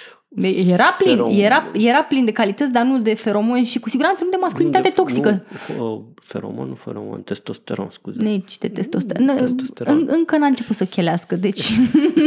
era 0.41 0.85
plin, 0.99 1.19
era, 1.19 1.71
era 1.73 2.03
plin 2.03 2.25
de 2.25 2.33
calități, 2.33 2.73
dar 2.73 2.85
nu 2.85 2.99
de 2.99 3.15
feromoni 3.15 3.65
și 3.65 3.79
cu 3.79 3.89
siguranță 3.89 4.25
nu 4.25 4.31
de 4.31 4.37
masculinitate 4.41 4.89
de, 4.89 4.95
toxică. 4.95 5.45
Nu, 5.77 6.05
feromon, 6.21 6.69
nu 6.69 6.75
feromon, 6.75 7.23
testosteron, 7.23 7.91
scuze. 7.91 8.23
Nici 8.23 8.59
de 8.59 8.69
testosteron. 8.69 9.37
testosteron. 9.37 9.97
În, 9.97 10.09
încă 10.11 10.37
n-a 10.37 10.47
început 10.47 10.77
să 10.77 10.85
chelească, 10.85 11.35
deci 11.35 11.71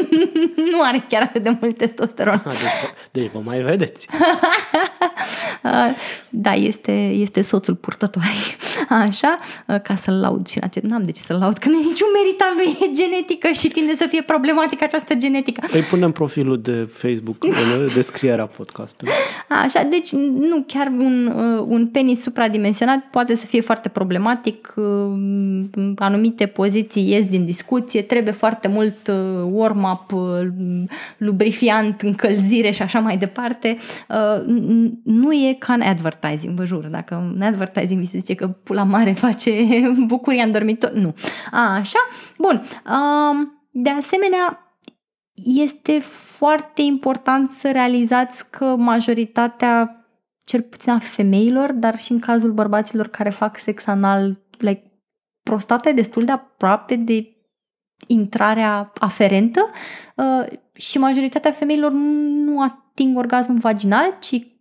nu 0.72 0.82
are 0.82 1.06
chiar 1.10 1.22
atât 1.22 1.44
de 1.44 1.58
mult 1.62 1.78
testosteron. 1.78 2.34
Aha, 2.34 2.50
deci, 2.50 2.92
deci 3.12 3.32
vă 3.32 3.40
mai 3.40 3.62
vedeți. 3.62 4.08
da, 6.30 6.54
este, 6.54 6.92
este 7.08 7.42
soțul 7.42 7.76
purtătoarei. 7.76 8.56
Așa, 9.08 9.40
ca 9.66 9.96
să-l 9.96 10.20
laud 10.20 10.48
și 10.48 10.60
acest... 10.62 10.86
N-am 10.86 11.04
de 11.04 11.12
ce 11.12 11.22
să-l 11.22 11.38
laud, 11.38 11.58
că 11.58 11.70
nu 11.70 11.76
e 11.76 11.84
niciun 11.84 12.08
merit 12.14 12.42
al 12.42 12.54
lui, 12.56 12.88
e 12.88 12.92
genetică 12.92 13.48
și 13.48 13.68
tinde 13.68 13.96
să 13.96 14.06
fie 14.10 14.22
problematică 14.22 14.84
această 14.84 15.14
genetică. 15.14 15.68
Păi 15.72 15.82
punem 15.82 16.12
profilul 16.12 16.62
de 16.62 16.90
Facebook 16.92 17.38
descrierea 17.94 18.46
podcastului. 18.46 19.14
Așa, 19.64 19.84
deci 19.90 20.12
nu, 20.50 20.64
chiar 20.68 20.88
un, 20.88 21.26
uh, 21.36 21.66
un 21.68 21.88
penis 21.88 22.22
supradimensionat 22.22 23.00
poate 23.12 23.36
să 23.36 23.46
fie 23.46 23.62
foarte 23.62 23.90
problematic, 23.90 24.74
uh, 24.76 24.84
anumite 25.96 26.46
poziții 26.46 27.12
ies 27.12 27.26
din 27.26 27.46
discuție, 27.46 28.02
trebuie 28.02 28.34
foarte 28.34 28.68
mult 28.68 29.08
uh, 29.08 29.16
warm-up, 29.52 30.14
lubrifiant, 31.18 32.02
încălzire 32.02 32.72
și 32.72 32.82
așa 32.82 33.00
mai 33.00 33.18
departe. 33.18 33.78
Nu 35.04 35.25
e 35.34 35.54
ca 35.54 35.74
în 35.74 35.82
advertising, 35.82 36.56
vă 36.56 36.66
jur, 36.66 36.86
dacă 36.86 37.32
în 37.36 37.42
advertising 37.42 38.00
vi 38.00 38.06
se 38.06 38.18
zice 38.18 38.36
că 38.36 38.48
pula 38.48 38.84
mare 38.84 39.14
face 39.14 39.52
bucuria 40.08 40.44
în 40.44 40.52
dormitor, 40.52 40.92
nu. 40.92 41.14
A, 41.52 41.76
așa, 41.76 42.00
bun. 42.38 42.62
De 43.72 43.90
asemenea, 43.90 44.60
este 45.44 46.00
foarte 46.38 46.82
important 46.82 47.50
să 47.50 47.72
realizați 47.72 48.50
că 48.50 48.76
majoritatea, 48.78 50.06
cel 50.44 50.62
puțin 50.62 50.92
a 50.92 51.00
femeilor, 51.00 51.72
dar 51.72 51.98
și 51.98 52.12
în 52.12 52.20
cazul 52.20 52.52
bărbaților 52.52 53.08
care 53.08 53.30
fac 53.30 53.58
sex 53.58 53.88
anal, 53.88 54.42
like, 54.58 54.92
prostata 55.44 55.90
e 55.90 55.94
destul 55.94 56.26
de 56.26 56.32
aproape 56.32 56.96
de 56.96 57.36
intrarea 58.08 58.92
aferentă 59.00 59.70
uh, 60.16 60.46
și 60.74 60.98
majoritatea 60.98 61.52
femeilor 61.52 61.92
nu 61.92 62.62
ating 62.62 63.18
orgasmul 63.18 63.58
vaginal, 63.58 64.18
ci 64.20 64.55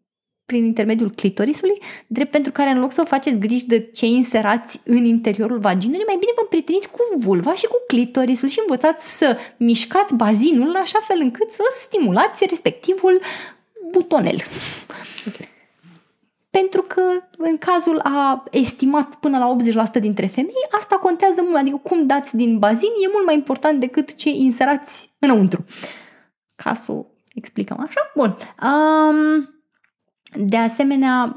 prin 0.46 0.64
intermediul 0.64 1.10
clitorisului, 1.10 1.78
drept 2.06 2.30
pentru 2.30 2.52
care 2.52 2.70
în 2.70 2.80
loc 2.80 2.92
să 2.92 3.02
faceți 3.02 3.38
griji 3.38 3.66
de 3.66 3.80
ce 3.80 4.06
inserați 4.06 4.80
în 4.84 5.04
interiorul 5.04 5.58
vaginului, 5.58 6.04
mai 6.06 6.16
bine 6.18 6.32
vă 6.34 6.40
împrieteniți 6.42 6.90
cu 6.90 6.98
vulva 7.16 7.54
și 7.54 7.66
cu 7.66 7.76
clitorisul 7.86 8.48
și 8.48 8.60
învățați 8.60 9.16
să 9.16 9.38
mișcați 9.56 10.14
bazinul 10.14 10.68
în 10.68 10.80
așa 10.80 10.98
fel 11.02 11.18
încât 11.20 11.50
să 11.50 11.62
stimulați 11.80 12.46
respectivul 12.46 13.20
butonel. 13.90 14.36
Okay. 15.28 15.48
Pentru 16.50 16.82
că 16.82 17.02
în 17.36 17.56
cazul 17.56 18.00
a 18.02 18.44
estimat 18.50 19.14
până 19.14 19.38
la 19.38 19.56
80% 19.98 20.00
dintre 20.00 20.26
femei, 20.26 20.68
asta 20.70 20.96
contează 20.96 21.40
mult, 21.42 21.56
adică 21.56 21.80
cum 21.82 22.06
dați 22.06 22.36
din 22.36 22.58
bazin 22.58 22.88
e 22.88 23.12
mult 23.12 23.24
mai 23.24 23.34
important 23.34 23.80
decât 23.80 24.14
ce 24.14 24.28
inserați 24.28 25.10
înăuntru. 25.18 25.64
Ca 26.54 26.74
să 26.74 26.92
o 26.92 27.04
explicăm 27.34 27.80
așa. 27.80 28.10
Bun. 28.14 28.36
Um, 28.62 29.53
de 30.36 30.56
asemenea, 30.56 31.36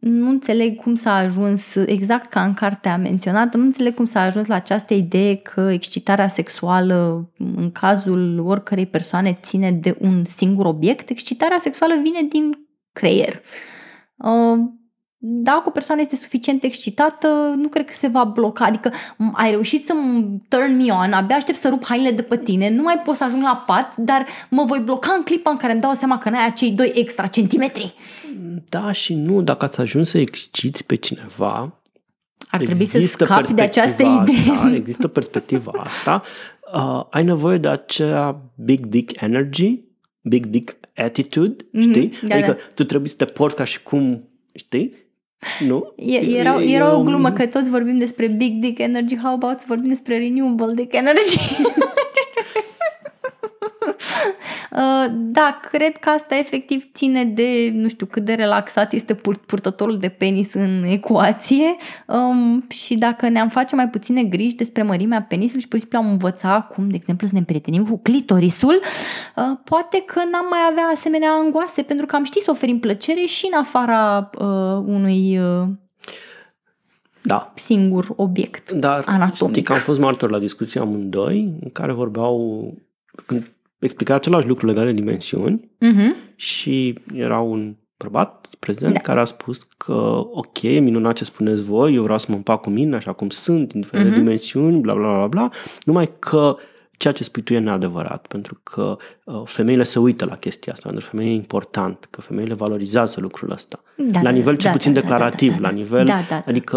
nu 0.00 0.28
înțeleg 0.28 0.76
cum 0.76 0.94
s-a 0.94 1.14
ajuns, 1.14 1.74
exact 1.74 2.30
ca 2.30 2.44
în 2.44 2.54
cartea 2.54 2.96
menționată, 2.96 3.56
nu 3.56 3.64
înțeleg 3.64 3.94
cum 3.94 4.04
s-a 4.04 4.20
ajuns 4.20 4.46
la 4.46 4.54
această 4.54 4.94
idee 4.94 5.36
că 5.36 5.60
excitarea 5.60 6.28
sexuală 6.28 7.30
în 7.38 7.70
cazul 7.72 8.38
oricărei 8.38 8.86
persoane 8.86 9.38
ține 9.42 9.72
de 9.72 9.96
un 10.00 10.24
singur 10.24 10.66
obiect. 10.66 11.08
Excitarea 11.08 11.58
sexuală 11.60 11.94
vine 12.02 12.22
din 12.28 12.68
creier. 12.92 13.42
Uh, 14.16 14.58
dacă 15.22 15.62
o 15.66 15.70
persoană 15.70 16.00
este 16.00 16.16
suficient 16.16 16.62
excitată, 16.62 17.54
nu 17.56 17.68
cred 17.68 17.86
că 17.86 17.92
se 17.92 18.06
va 18.06 18.24
bloca. 18.24 18.64
Adică 18.64 18.92
ai 19.32 19.50
reușit 19.50 19.86
să 19.86 19.92
turn 20.48 20.76
me 20.76 20.92
on, 20.92 21.12
abia 21.12 21.36
aștept 21.36 21.58
să 21.58 21.68
rup 21.68 21.84
hainele 21.84 22.14
de 22.14 22.22
pe 22.22 22.36
tine, 22.36 22.70
nu 22.70 22.82
mai 22.82 23.00
pot 23.04 23.16
să 23.16 23.24
ajung 23.24 23.42
la 23.42 23.64
pat, 23.66 23.96
dar 23.96 24.26
mă 24.48 24.64
voi 24.64 24.78
bloca 24.78 25.12
în 25.12 25.22
clipa 25.22 25.50
în 25.50 25.56
care 25.56 25.72
îmi 25.72 25.80
dau 25.80 25.92
seama 25.92 26.18
că 26.18 26.30
n-ai 26.30 26.46
acei 26.46 26.70
2 26.70 26.92
extra 26.94 27.26
centimetri. 27.26 27.94
Da 28.68 28.92
și 28.92 29.14
nu, 29.14 29.42
dacă 29.42 29.64
ați 29.64 29.80
ajuns 29.80 30.08
să 30.08 30.18
exciți 30.18 30.84
pe 30.84 30.94
cineva, 30.94 31.80
ar 32.50 32.60
trebui 32.60 32.84
să 32.84 33.00
scapi 33.00 33.52
de 33.52 33.62
această 33.62 34.02
idee. 34.02 34.54
Asta, 34.54 34.72
există 34.74 35.08
perspectiva 35.08 35.72
asta. 35.76 36.22
Uh, 36.74 37.04
ai 37.10 37.24
nevoie 37.24 37.58
de 37.58 37.68
acea 37.68 38.42
big 38.54 38.86
dick 38.86 39.22
energy, 39.22 39.80
big 40.20 40.46
dick 40.46 40.76
attitude, 40.96 41.64
mm-hmm, 41.64 41.80
știi? 41.80 42.12
Da, 42.22 42.34
adică 42.34 42.52
da. 42.52 42.58
tu 42.74 42.84
trebuie 42.84 43.08
să 43.08 43.16
te 43.16 43.24
porți 43.24 43.56
ca 43.56 43.64
și 43.64 43.82
cum, 43.82 44.28
știi? 44.54 45.08
Nu? 45.66 45.92
E, 45.96 46.38
era, 46.38 46.62
era 46.62 46.96
o 46.96 47.02
glumă 47.02 47.30
că 47.30 47.46
toți 47.46 47.70
vorbim 47.70 47.96
despre 47.96 48.26
Big 48.26 48.52
Dick 48.52 48.78
Energy, 48.78 49.16
how 49.16 49.32
about 49.32 49.58
să 49.58 49.64
vorbim 49.68 49.88
despre 49.88 50.18
Renewable 50.18 50.74
Dick 50.74 50.94
Energy? 50.94 51.38
Uh, 54.80 55.12
da, 55.12 55.60
cred 55.70 55.96
că 55.96 56.08
asta 56.08 56.38
efectiv 56.38 56.84
ține 56.94 57.24
de, 57.24 57.70
nu 57.74 57.88
știu, 57.88 58.06
cât 58.06 58.24
de 58.24 58.32
relaxat 58.34 58.92
este 58.92 59.14
purtătorul 59.46 59.98
de 59.98 60.08
penis 60.08 60.54
în 60.54 60.82
ecuație 60.84 61.76
um, 62.06 62.64
și 62.68 62.94
dacă 62.94 63.28
ne-am 63.28 63.48
face 63.48 63.74
mai 63.74 63.88
puține 63.88 64.24
griji 64.24 64.54
despre 64.54 64.82
mărimea 64.82 65.22
penisului 65.22 65.60
și 65.60 65.68
pur 65.68 65.78
și 65.78 65.84
simplu 65.84 66.06
am 66.06 66.12
învăța 66.12 66.68
cum, 66.74 66.88
de 66.88 66.96
exemplu, 66.96 67.26
să 67.26 67.32
ne 67.32 67.38
împrietenim 67.38 67.86
cu 67.86 67.98
clitorisul, 67.98 68.80
uh, 69.36 69.58
poate 69.64 70.02
că 70.06 70.18
n-am 70.18 70.46
mai 70.50 70.60
avea 70.70 70.84
asemenea 70.92 71.30
angoase 71.30 71.82
pentru 71.82 72.06
că 72.06 72.16
am 72.16 72.24
ști 72.24 72.40
să 72.40 72.50
oferim 72.50 72.78
plăcere 72.78 73.20
și 73.20 73.48
în 73.52 73.58
afara 73.58 74.30
uh, 74.38 74.46
unui 74.86 75.38
uh, 75.38 75.68
da. 77.22 77.52
singur 77.54 78.12
obiect 78.16 78.70
Dar 78.70 79.02
anatomic. 79.06 79.54
Știi 79.54 79.62
că 79.62 79.72
am 79.72 79.78
fost 79.78 79.98
martor 79.98 80.30
la 80.30 80.38
discuția 80.38 80.80
amândoi 80.80 81.54
în 81.60 81.70
care 81.72 81.92
vorbeau 81.92 82.74
când 83.26 83.50
explica 83.80 84.14
același 84.14 84.46
lucru 84.46 84.66
legat 84.66 84.84
de 84.84 84.92
dimensiuni 84.92 85.60
uh-huh. 85.60 86.34
și 86.36 86.98
era 87.14 87.40
un 87.40 87.76
bărbat 87.96 88.48
prezent 88.58 88.92
da. 88.92 88.98
care 88.98 89.20
a 89.20 89.24
spus 89.24 89.58
că 89.76 89.92
ok, 90.32 90.62
minunat 90.62 91.14
ce 91.14 91.24
spuneți 91.24 91.62
voi, 91.62 91.94
eu 91.94 92.02
vreau 92.02 92.18
să 92.18 92.26
mă 92.28 92.36
împac 92.36 92.60
cu 92.60 92.70
mine 92.70 92.96
așa 92.96 93.12
cum 93.12 93.28
sunt, 93.28 93.72
indiferent 93.72 94.08
uh-huh. 94.08 94.12
de 94.12 94.18
dimensiuni, 94.18 94.80
bla 94.80 94.94
bla 94.94 95.12
bla 95.12 95.26
bla, 95.26 95.50
numai 95.84 96.12
că 96.18 96.56
ceea 97.00 97.12
ce 97.12 97.24
spui 97.24 97.42
tu 97.42 97.54
e 97.54 97.58
neadevărat, 97.58 98.26
pentru 98.26 98.60
că 98.62 98.96
uh, 99.24 99.42
femeile 99.44 99.82
se 99.82 99.98
uită 99.98 100.24
la 100.24 100.36
chestia 100.36 100.72
asta, 100.72 100.88
pentru 100.88 101.04
că 101.04 101.10
femeile 101.10 101.32
e 101.34 101.36
important, 101.36 102.08
că 102.10 102.20
femeile 102.20 102.54
valorizează 102.54 103.20
lucrul 103.20 103.50
ăsta. 103.50 103.82
Da, 103.96 104.04
la 104.18 104.22
da, 104.22 104.30
nivel 104.30 104.52
da, 104.52 104.58
cel 104.58 104.70
da, 104.70 104.76
puțin 104.76 104.92
da, 104.92 105.00
da, 105.00 105.06
declarativ, 105.06 105.50
da, 105.50 105.56
da, 105.56 105.62
la 105.62 105.68
da. 105.68 105.74
nivel, 105.74 106.04
Da, 106.04 106.12
da, 106.12 106.20
da. 106.28 106.44
adică, 106.46 106.76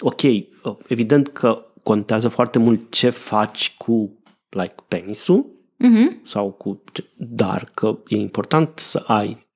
ok, 0.00 0.22
uh, 0.22 0.76
evident 0.86 1.28
că 1.28 1.64
contează 1.82 2.28
foarte 2.28 2.58
mult 2.58 2.80
ce 2.90 3.10
faci 3.10 3.74
cu 3.78 4.18
like 4.48 4.74
penisul 4.88 5.46
Mhm. 5.88 6.20
sau 6.24 6.52
cu, 6.52 6.82
ce- 6.92 7.10
dar 7.16 7.70
că 7.74 7.98
e 8.06 8.16
important 8.16 8.78
să 8.78 9.04
ai 9.06 9.46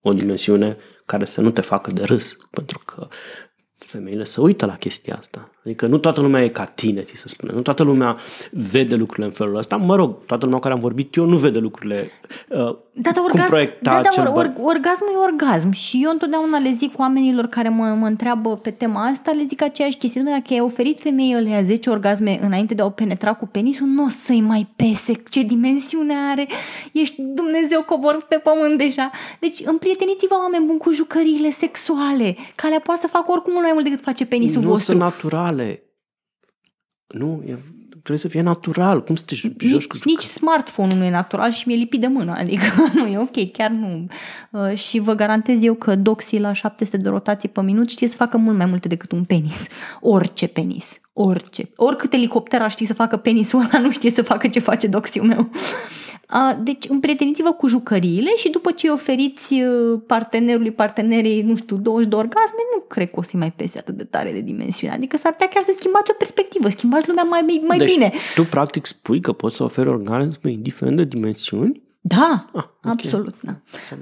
o 0.00 0.12
dimensiune 0.12 0.76
care 1.04 1.24
să 1.24 1.40
nu 1.40 1.50
te 1.50 1.60
facă 1.60 1.90
de 1.90 2.02
râs, 2.02 2.36
pentru 2.50 2.78
că 2.86 3.08
femeile 3.74 4.24
se 4.24 4.40
uită 4.40 4.66
la 4.66 4.76
chestia 4.76 5.16
asta. 5.16 5.50
Adică 5.66 5.86
nu 5.86 5.98
toată 5.98 6.20
lumea 6.20 6.44
e 6.44 6.48
ca 6.48 6.64
tine, 6.64 7.00
ți 7.00 7.16
se 7.16 7.28
spune. 7.28 7.52
Nu 7.54 7.60
toată 7.60 7.82
lumea 7.82 8.16
vede 8.50 8.94
lucrurile 8.94 9.26
în 9.26 9.32
felul 9.32 9.56
ăsta. 9.56 9.76
Mă 9.76 9.96
rog, 9.96 10.24
toată 10.26 10.44
lumea 10.44 10.58
cu 10.58 10.62
care 10.62 10.74
am 10.74 10.80
vorbit 10.80 11.14
eu 11.14 11.24
nu 11.24 11.36
vede 11.36 11.58
lucrurile 11.58 12.10
uh, 12.48 12.76
Da, 12.92 13.10
da, 13.10 13.12
cum 13.12 13.24
orgasm, 13.24 13.48
proiecta 13.48 13.90
da, 13.90 14.00
da, 14.00 14.08
cel 14.08 14.26
or, 14.26 14.32
băr- 14.32 14.56
or, 14.56 14.74
orgasmul 14.74 15.10
e 15.14 15.24
orgasm 15.32 15.70
și 15.70 16.00
eu 16.02 16.10
întotdeauna 16.10 16.58
le 16.58 16.72
zic 16.72 16.98
oamenilor 16.98 17.46
care 17.46 17.68
mă, 17.68 17.84
mă 17.84 18.06
întreabă 18.06 18.56
pe 18.56 18.70
tema 18.70 19.04
asta, 19.04 19.30
le 19.30 19.44
zic 19.48 19.62
aceeași 19.62 19.96
chestie. 19.96 20.20
Dom'le, 20.20 20.30
dacă 20.30 20.52
ai 20.52 20.60
oferit 20.60 21.00
femeii 21.00 21.34
alea 21.34 21.62
10 21.62 21.90
orgasme 21.90 22.38
înainte 22.42 22.74
de 22.74 22.82
a 22.82 22.84
o 22.84 22.90
penetra 22.90 23.32
cu 23.32 23.46
penisul, 23.46 23.86
nu 23.86 24.04
o 24.04 24.08
să-i 24.08 24.40
mai 24.40 24.68
pese 24.76 25.22
ce 25.30 25.42
dimensiune 25.42 26.14
are. 26.30 26.46
Ești 26.92 27.14
Dumnezeu 27.18 27.82
coborât 27.82 28.22
pe 28.22 28.36
pământ 28.36 28.78
deja. 28.78 29.10
Deci 29.40 29.62
împrieteniți-vă 29.64 30.34
oameni 30.34 30.66
buni 30.66 30.78
cu 30.78 30.92
jucăriile 30.92 31.50
sexuale, 31.50 32.36
că 32.54 32.66
alea 32.66 32.80
poate 32.80 33.00
să 33.00 33.06
facă 33.06 33.32
oricum 33.32 33.52
mult 33.52 33.64
mai 33.64 33.72
mult 33.72 33.84
decât 33.84 34.00
face 34.00 34.26
penisul 34.26 34.62
nu 34.62 34.68
vostru. 34.68 34.92
sunt 34.92 35.02
naturale. 35.56 35.80
Nu, 37.06 37.42
e, 37.46 37.58
trebuie 37.90 38.18
să 38.18 38.28
fie 38.28 38.40
natural. 38.40 39.04
Cum 39.04 39.14
să 39.14 39.24
te 39.26 39.34
joci 39.34 39.62
nici, 39.72 39.86
cu 39.86 39.96
nici 40.04 40.22
smartphone-ul 40.22 40.98
nu 40.98 41.04
e 41.04 41.10
natural 41.10 41.50
și 41.50 41.68
mi-e 41.68 41.76
lipit 41.76 42.00
de 42.00 42.06
mână, 42.06 42.34
adică 42.36 42.64
nu 42.94 43.06
e 43.06 43.18
ok, 43.18 43.52
chiar 43.52 43.70
nu. 43.70 44.06
Uh, 44.50 44.76
și 44.76 44.98
vă 44.98 45.14
garantez 45.14 45.62
eu 45.62 45.74
că 45.74 45.94
doxii 45.94 46.40
la 46.40 46.52
700 46.52 46.96
de 46.96 47.08
rotații 47.08 47.48
pe 47.48 47.62
minut 47.62 47.90
știe 47.90 48.08
să 48.08 48.16
facă 48.16 48.36
mult 48.36 48.56
mai 48.56 48.66
multe 48.66 48.88
decât 48.88 49.12
un 49.12 49.24
penis. 49.24 49.66
Orice 50.00 50.46
penis. 50.46 50.98
Orice. 51.12 51.70
Oricât 51.76 52.12
elicopter 52.12 52.62
ar 52.62 52.70
ști 52.70 52.84
să 52.84 52.94
facă 52.94 53.16
penisul 53.16 53.60
ăla, 53.60 53.78
nu 53.84 53.90
știe 53.90 54.10
să 54.10 54.22
facă 54.22 54.48
ce 54.48 54.58
face 54.58 54.86
doxiul 54.86 55.26
meu. 55.26 55.50
Uh, 56.34 56.56
Deci 56.62 56.84
împrieteniți-vă 56.88 57.52
cu 57.52 57.66
jucăriile 57.66 58.30
și 58.36 58.48
după 58.50 58.70
ce 58.70 58.86
îi 58.86 58.92
oferiți 58.92 59.54
uh, 59.54 60.00
partenerului, 60.06 60.70
partenerii, 60.70 61.42
nu 61.42 61.56
știu, 61.56 61.76
20 61.76 62.08
de 62.08 62.14
orgasme, 62.14 62.58
nu 62.74 62.84
cred 62.88 63.10
că 63.10 63.18
o 63.18 63.22
să-i 63.22 63.38
mai 63.38 63.52
pese 63.52 63.78
atât 63.78 63.94
de 63.96 64.04
tare 64.04 64.32
de 64.32 64.40
dimensiune. 64.40 64.92
Adică 64.94 65.16
s-ar 65.16 65.32
putea 65.32 65.48
chiar 65.48 65.62
să 65.62 65.74
schimbați 65.78 66.10
o 66.10 66.14
perspectivă, 66.18 66.68
schimbați 66.68 67.08
lumea 67.08 67.22
mai, 67.22 67.60
mai 67.66 67.78
deci, 67.78 67.92
bine. 67.94 68.12
tu 68.34 68.42
practic 68.42 68.86
spui 68.86 69.20
că 69.20 69.32
poți 69.32 69.56
să 69.56 69.62
oferi 69.62 69.88
orgasme 69.88 70.50
indiferent 70.50 70.96
de 70.96 71.04
dimensiuni? 71.04 71.82
Da, 72.00 72.46
Ah, 72.54 72.62
ah, 72.62 72.64
ok. 72.84 72.90
absolut. 72.92 73.34
Da. 73.42 73.52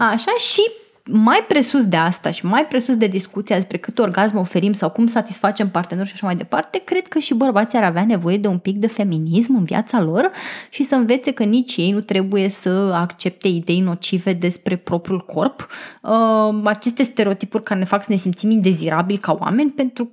Așa 0.07 0.33
și 0.39 0.63
mai 1.11 1.45
presus 1.49 1.87
de 1.87 1.97
asta 1.97 2.31
și 2.31 2.47
mai 2.47 2.67
presus 2.67 2.97
de 2.97 3.07
discuția 3.07 3.57
despre 3.57 3.79
cât 3.79 3.99
orgasm 3.99 4.37
oferim 4.37 4.73
sau 4.73 4.91
cum 4.91 5.07
satisfacem 5.07 5.71
partenerul 5.71 6.09
și 6.09 6.15
așa 6.15 6.27
mai 6.27 6.37
departe, 6.37 6.79
cred 6.79 7.09
că 7.09 7.19
și 7.19 7.35
bărbații 7.35 7.79
ar 7.79 7.85
avea 7.85 8.05
nevoie 8.05 8.39
de 8.39 8.47
un 8.47 8.59
pic 8.59 8.77
de 8.77 8.87
feminism 8.87 9.57
în 9.57 9.65
viața 9.65 10.03
lor 10.03 10.31
și 10.71 10.83
să 10.83 10.95
învețe 10.95 11.33
că 11.33 11.45
nici 11.45 11.77
ei 11.77 11.91
nu 11.91 12.01
trebuie 12.01 12.49
să 12.49 12.69
accepte 12.95 13.49
idei 13.49 13.81
nocive 13.81 14.33
despre 14.33 14.77
propriul 14.77 15.21
corp, 15.21 15.69
uh, 16.03 16.61
aceste 16.65 17.03
stereotipuri 17.03 17.63
care 17.63 17.81
ne 17.81 17.87
fac 17.87 18.03
să 18.03 18.11
ne 18.11 18.17
simțim 18.17 18.51
indezirabili 18.51 19.19
ca 19.19 19.37
oameni 19.41 19.71
pentru 19.71 20.11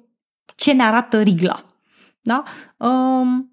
ce 0.56 0.74
ne 0.74 0.84
arată 0.84 1.22
rigla. 1.22 1.66
Da? 2.22 2.44
Um, 2.78 3.51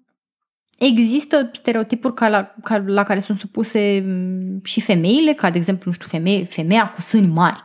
Există 0.79 1.49
stereotipuri 1.53 2.13
ca 2.13 2.29
la, 2.29 2.55
ca, 2.63 2.83
la 2.85 3.03
care 3.03 3.19
sunt 3.19 3.37
supuse 3.37 4.03
m, 4.07 4.59
și 4.63 4.81
femeile, 4.81 5.33
ca 5.33 5.49
de 5.49 5.57
exemplu, 5.57 5.83
nu 5.85 5.93
știu, 5.93 6.07
femeie, 6.07 6.43
femeia 6.43 6.89
cu 6.89 7.01
sâni 7.01 7.27
mari. 7.27 7.63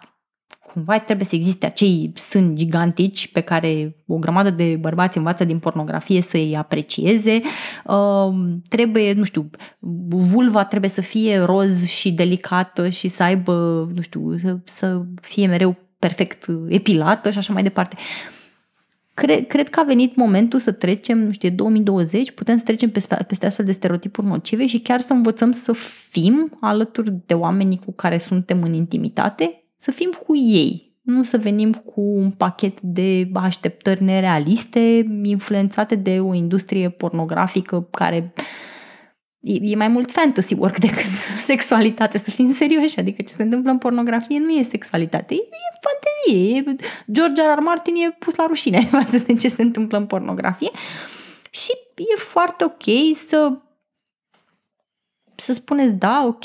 Cumva 0.72 0.98
trebuie 0.98 1.26
să 1.26 1.34
existe 1.34 1.66
acei 1.66 2.12
sâni 2.16 2.56
gigantici 2.56 3.32
pe 3.32 3.40
care 3.40 3.96
o 4.06 4.16
grămadă 4.16 4.50
de 4.50 4.76
bărbați 4.80 5.18
învață 5.18 5.44
din 5.44 5.58
pornografie 5.58 6.20
să 6.20 6.36
îi 6.36 6.56
aprecieze. 6.56 7.40
Uh, 7.84 8.34
trebuie, 8.68 9.12
nu 9.12 9.24
știu, 9.24 9.50
vulva 10.08 10.64
trebuie 10.64 10.90
să 10.90 11.00
fie 11.00 11.38
roz 11.38 11.88
și 11.88 12.12
delicată 12.12 12.88
și 12.88 13.08
să 13.08 13.22
aibă, 13.22 13.52
nu 13.94 14.00
știu, 14.00 14.38
să, 14.38 14.58
să 14.64 15.02
fie 15.20 15.46
mereu 15.46 15.76
perfect 15.98 16.46
epilată 16.68 17.30
și 17.30 17.38
așa 17.38 17.52
mai 17.52 17.62
departe. 17.62 17.96
Cred, 19.14 19.46
cred 19.46 19.68
că 19.68 19.80
a 19.80 19.82
venit 19.82 20.16
momentul 20.16 20.58
să 20.58 20.72
trecem, 20.72 21.18
nu 21.18 21.32
știu, 21.32 21.48
e 21.48 21.50
2020, 21.50 22.30
putem 22.30 22.56
să 22.56 22.64
trecem 22.64 22.90
peste, 22.90 23.24
peste 23.28 23.46
astfel 23.46 23.64
de 23.64 23.72
stereotipuri 23.72 24.26
nocive 24.26 24.66
și 24.66 24.80
chiar 24.80 25.00
să 25.00 25.12
învățăm 25.12 25.52
să 25.52 25.72
fim 26.10 26.56
alături 26.60 27.14
de 27.26 27.34
oamenii 27.34 27.80
cu 27.84 27.92
care 27.92 28.18
suntem 28.18 28.62
în 28.62 28.72
intimitate, 28.72 29.64
să 29.76 29.90
fim 29.90 30.10
cu 30.26 30.36
ei, 30.36 30.94
nu 31.02 31.22
să 31.22 31.38
venim 31.38 31.72
cu 31.72 32.00
un 32.00 32.30
pachet 32.30 32.80
de 32.80 33.30
așteptări 33.34 34.02
nerealiste, 34.02 35.06
influențate 35.22 35.94
de 35.94 36.20
o 36.20 36.34
industrie 36.34 36.88
pornografică 36.88 37.88
care 37.90 38.32
e, 39.44 39.70
e 39.70 39.76
mai 39.76 39.88
mult 39.88 40.10
fantasy 40.10 40.54
work 40.54 40.78
decât 40.78 41.04
sexualitate, 41.50 42.18
să 42.18 42.30
fim 42.30 42.52
serioși, 42.52 42.98
adică 42.98 43.22
ce 43.22 43.32
se 43.32 43.42
întâmplă 43.42 43.70
în 43.70 43.78
pornografie 43.78 44.38
nu 44.38 44.50
e 44.50 44.62
sexualitate, 44.62 45.34
e, 45.34 45.36
e 45.36 45.78
fantezie, 45.80 46.56
e, 46.56 46.76
George 47.12 47.42
R. 47.42 47.58
R. 47.58 47.60
Martin 47.60 47.94
e 47.94 48.10
pus 48.10 48.34
la 48.34 48.46
rușine 48.46 48.84
față 48.90 49.18
de 49.18 49.34
ce 49.34 49.48
se 49.48 49.62
întâmplă 49.62 49.98
în 49.98 50.06
pornografie 50.06 50.70
și 51.50 51.70
e 51.96 52.16
foarte 52.16 52.64
ok 52.64 53.16
să 53.16 53.58
să 55.34 55.52
spuneți, 55.52 55.94
da, 55.94 56.24
ok, 56.26 56.44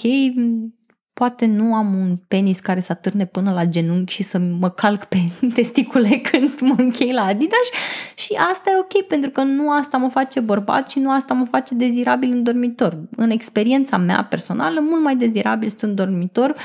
poate 1.20 1.46
nu 1.46 1.76
am 1.76 1.94
un 1.94 2.16
penis 2.28 2.60
care 2.60 2.82
să 2.82 2.92
atârne 2.92 3.26
până 3.26 3.52
la 3.52 3.66
genunchi 3.66 4.14
și 4.14 4.24
să 4.24 4.38
mă 4.38 4.70
calc 4.70 5.06
pe 5.06 5.18
testicule 5.56 6.18
când 6.32 6.60
mă 6.60 6.74
închei 6.78 7.12
la 7.12 7.26
Adidas 7.26 7.70
și 8.16 8.34
asta 8.52 8.70
e 8.70 8.80
ok, 8.80 9.08
pentru 9.08 9.30
că 9.30 9.42
nu 9.42 9.72
asta 9.72 9.98
mă 9.98 10.10
face 10.10 10.40
bărbat 10.40 10.90
și 10.90 11.00
nu 11.00 11.12
asta 11.12 11.34
mă 11.34 11.46
face 11.46 11.76
dezirabil 11.76 12.32
în 12.32 12.44
dormitor. 12.44 12.98
În 13.16 13.30
experiența 13.30 13.98
mea 13.98 14.24
personală, 14.24 14.80
mult 14.80 15.04
mai 15.04 15.16
dezirabil 15.16 15.70
sunt 15.70 15.82
în 15.82 15.96
dormitor 15.96 16.56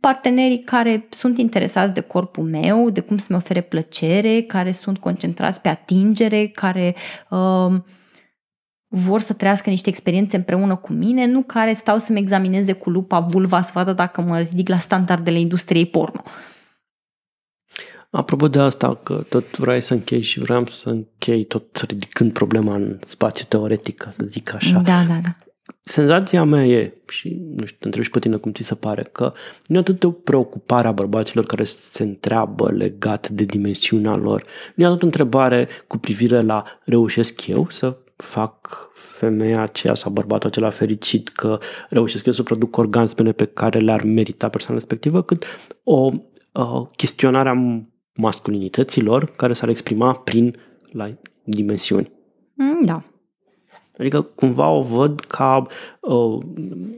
partenerii 0.00 0.62
care 0.62 1.06
sunt 1.10 1.38
interesați 1.38 1.94
de 1.94 2.00
corpul 2.00 2.44
meu, 2.44 2.90
de 2.90 3.00
cum 3.00 3.16
să-mi 3.16 3.38
ofere 3.38 3.60
plăcere, 3.60 4.42
care 4.42 4.72
sunt 4.72 4.98
concentrați 4.98 5.60
pe 5.60 5.68
atingere, 5.68 6.46
care 6.46 6.94
uh, 7.30 7.74
vor 8.88 9.20
să 9.20 9.32
trăiască 9.32 9.70
niște 9.70 9.88
experiențe 9.88 10.36
împreună 10.36 10.76
cu 10.76 10.92
mine, 10.92 11.26
nu 11.26 11.42
care 11.42 11.72
stau 11.72 11.98
să-mi 11.98 12.18
examineze 12.18 12.72
cu 12.72 12.90
lupa 12.90 13.20
vulva 13.20 13.62
să 13.62 13.70
vadă 13.74 13.92
dacă 13.92 14.20
mă 14.20 14.38
ridic 14.38 14.68
la 14.68 14.78
standardele 14.78 15.38
industriei 15.38 15.86
porno. 15.86 16.22
Apropo 18.10 18.48
de 18.48 18.58
asta, 18.58 18.94
că 19.02 19.24
tot 19.28 19.56
vrei 19.56 19.80
să 19.80 19.94
închei 19.94 20.22
și 20.22 20.38
vreau 20.38 20.66
să 20.66 20.88
închei 20.88 21.44
tot 21.44 21.84
ridicând 21.88 22.32
problema 22.32 22.74
în 22.74 22.98
spațiu 23.00 23.44
teoretic, 23.48 23.96
ca 23.96 24.10
să 24.10 24.22
zic 24.26 24.54
așa. 24.54 24.78
Da, 24.78 25.04
da, 25.08 25.20
da. 25.22 25.36
Senzația 25.82 26.44
mea 26.44 26.66
e, 26.66 26.92
și 27.08 27.42
nu 27.56 27.66
știu, 27.66 27.76
te 27.78 27.84
întreb 27.84 28.04
și 28.04 28.10
pe 28.10 28.18
tine 28.18 28.36
cum 28.36 28.52
ți 28.52 28.62
se 28.62 28.74
pare, 28.74 29.02
că 29.12 29.32
nu 29.66 29.76
e 29.76 29.78
atât 29.78 30.04
o 30.04 30.10
preocupare 30.10 30.88
a 30.88 30.92
bărbaților 30.92 31.44
care 31.44 31.64
se 31.64 32.02
întreabă 32.02 32.70
legat 32.70 33.28
de 33.28 33.44
dimensiunea 33.44 34.16
lor, 34.16 34.44
nu 34.74 34.84
e 34.84 34.86
atât 34.86 35.02
o 35.02 35.04
întrebare 35.04 35.68
cu 35.86 35.98
privire 35.98 36.40
la 36.40 36.64
reușesc 36.84 37.46
eu 37.46 37.66
să 37.70 37.96
fac 38.16 38.90
femeia 38.94 39.60
aceea 39.60 39.94
sau 39.94 40.12
bărbatul 40.12 40.48
acela 40.48 40.70
fericit 40.70 41.28
că 41.28 41.58
reușesc 41.88 42.26
eu 42.26 42.32
să 42.32 42.42
produc 42.42 42.76
orgasmele 42.76 43.32
pe 43.32 43.44
care 43.44 43.78
le-ar 43.78 44.02
merita 44.02 44.48
persoana 44.48 44.78
respectivă, 44.78 45.22
cât 45.22 45.44
o, 45.82 46.10
o 46.52 46.84
chestionare 46.84 47.48
a 47.48 47.84
masculinităților 48.14 49.24
care 49.24 49.52
s-ar 49.52 49.68
exprima 49.68 50.14
prin 50.14 50.56
la 50.92 51.14
dimensiuni. 51.44 52.12
Mm, 52.54 52.84
Da. 52.84 53.02
Adică 53.98 54.22
cumva 54.22 54.68
o 54.68 54.82
văd 54.82 55.20
ca, 55.20 55.66
uh, 56.00 56.42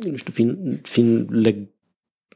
nu 0.00 0.16
știu, 0.16 0.32
fiind, 0.32 0.80
fiind 0.82 1.28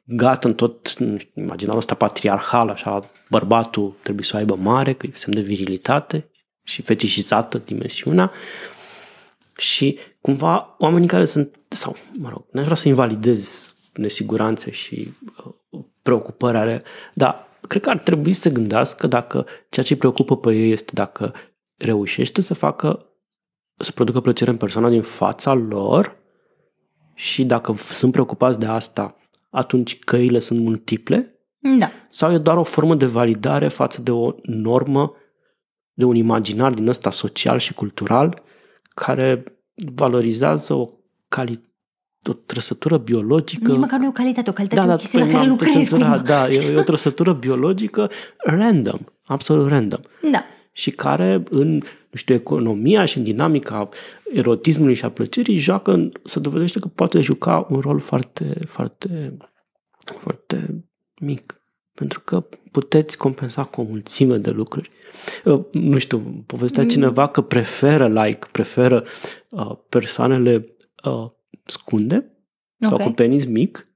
legat 0.06 0.44
în 0.44 0.54
tot, 0.54 0.98
nu 0.98 1.18
știu, 1.18 1.42
imaginarul 1.42 1.78
ăsta 1.80 1.94
patriarhal, 1.94 2.68
așa, 2.68 3.10
bărbatul 3.30 3.94
trebuie 4.02 4.24
să 4.24 4.32
o 4.34 4.38
aibă 4.38 4.56
mare, 4.60 4.92
că 4.92 5.06
e 5.06 5.10
semn 5.12 5.34
de 5.34 5.40
virilitate 5.40 6.31
și 6.62 6.82
fetișizată 6.82 7.58
dimensiunea. 7.58 8.32
Și 9.56 9.98
cumva 10.20 10.76
oamenii 10.78 11.08
care 11.08 11.24
sunt, 11.24 11.58
sau, 11.68 11.96
mă 12.18 12.28
rog, 12.28 12.44
n-aș 12.50 12.64
vrea 12.64 12.76
să 12.76 12.88
invalidez 12.88 13.74
nesiguranțe 13.92 14.70
și 14.70 15.12
uh, 15.44 15.80
preocupări 16.02 16.56
ale, 16.56 16.82
dar 17.14 17.48
cred 17.68 17.82
că 17.82 17.90
ar 17.90 17.98
trebui 17.98 18.32
să 18.32 18.50
gândească 18.50 19.06
dacă 19.06 19.46
ceea 19.68 19.84
ce 19.84 19.92
îi 19.92 19.98
preocupă 19.98 20.36
pe 20.36 20.54
ei 20.54 20.72
este 20.72 20.90
dacă 20.94 21.34
reușește 21.76 22.40
să 22.40 22.54
facă 22.54 23.06
să 23.76 23.92
producă 23.92 24.20
plăcere 24.20 24.50
în 24.50 24.56
persoana 24.56 24.88
din 24.88 25.02
fața 25.02 25.52
lor 25.54 26.16
și 27.14 27.44
dacă 27.44 27.74
sunt 27.76 28.12
preocupați 28.12 28.58
de 28.58 28.66
asta, 28.66 29.16
atunci 29.50 29.98
căile 29.98 30.38
sunt 30.38 30.60
multiple 30.60 31.40
Da. 31.78 31.90
sau 32.08 32.32
e 32.32 32.38
doar 32.38 32.56
o 32.56 32.62
formă 32.62 32.94
de 32.94 33.06
validare 33.06 33.68
față 33.68 34.02
de 34.02 34.10
o 34.10 34.34
normă, 34.42 35.14
de 35.92 36.04
un 36.04 36.14
imaginar 36.14 36.72
din 36.72 36.88
ăsta 36.88 37.10
social 37.10 37.58
și 37.58 37.74
cultural 37.74 38.42
care 38.94 39.44
valorizează 39.94 40.74
o 40.74 40.88
calitate 41.28 41.66
o 42.28 42.32
trăsătură 42.32 42.96
biologică. 42.96 43.70
Nici 43.70 43.80
măcar 43.80 43.98
nu 43.98 44.04
e 44.04 44.08
o 44.08 44.12
calitate, 44.12 44.50
o 44.50 44.52
calitate 44.52 44.80
da, 44.80 44.86
da, 44.86 44.92
o 44.92 44.96
chestie 44.96 45.18
la 45.18 45.26
care 45.26 45.46
lucrezi. 45.46 45.76
Cenzurat, 45.76 46.24
da, 46.24 46.48
e, 46.48 46.72
e 46.72 46.76
o 46.76 46.82
trăsătură 46.82 47.32
biologică 47.32 48.10
random, 48.36 48.98
absolut 49.24 49.68
random. 49.68 50.00
Da. 50.30 50.44
Și 50.72 50.90
care 50.90 51.42
în, 51.50 51.72
nu 52.10 52.14
știu, 52.14 52.34
economia 52.34 53.04
și 53.04 53.18
în 53.18 53.24
dinamica 53.24 53.88
erotismului 54.32 54.94
și 54.94 55.04
a 55.04 55.10
plăcerii 55.10 55.56
joacă, 55.56 56.08
se 56.24 56.40
dovedește 56.40 56.78
că 56.78 56.88
poate 56.88 57.20
juca 57.20 57.66
un 57.70 57.78
rol 57.78 57.98
foarte, 57.98 58.54
foarte, 58.66 59.36
foarte 60.18 60.84
mic. 61.20 61.56
Pentru 61.94 62.20
că 62.20 62.44
puteți 62.70 63.16
compensa 63.16 63.64
cu 63.64 63.80
o 63.80 63.84
mulțime 63.84 64.36
de 64.36 64.50
lucruri. 64.50 64.90
Uh, 65.44 65.60
nu 65.72 65.98
știu, 65.98 66.44
povestea 66.46 66.82
mm. 66.82 66.88
cineva 66.88 67.28
că 67.28 67.40
preferă 67.40 68.08
like, 68.08 68.46
preferă 68.50 69.04
uh, 69.48 69.70
persoanele 69.88 70.64
uh, 71.04 71.30
scunde 71.64 72.26
sau 72.80 72.92
okay. 72.92 73.06
cu 73.06 73.12
penis 73.12 73.44
mic 73.44 73.86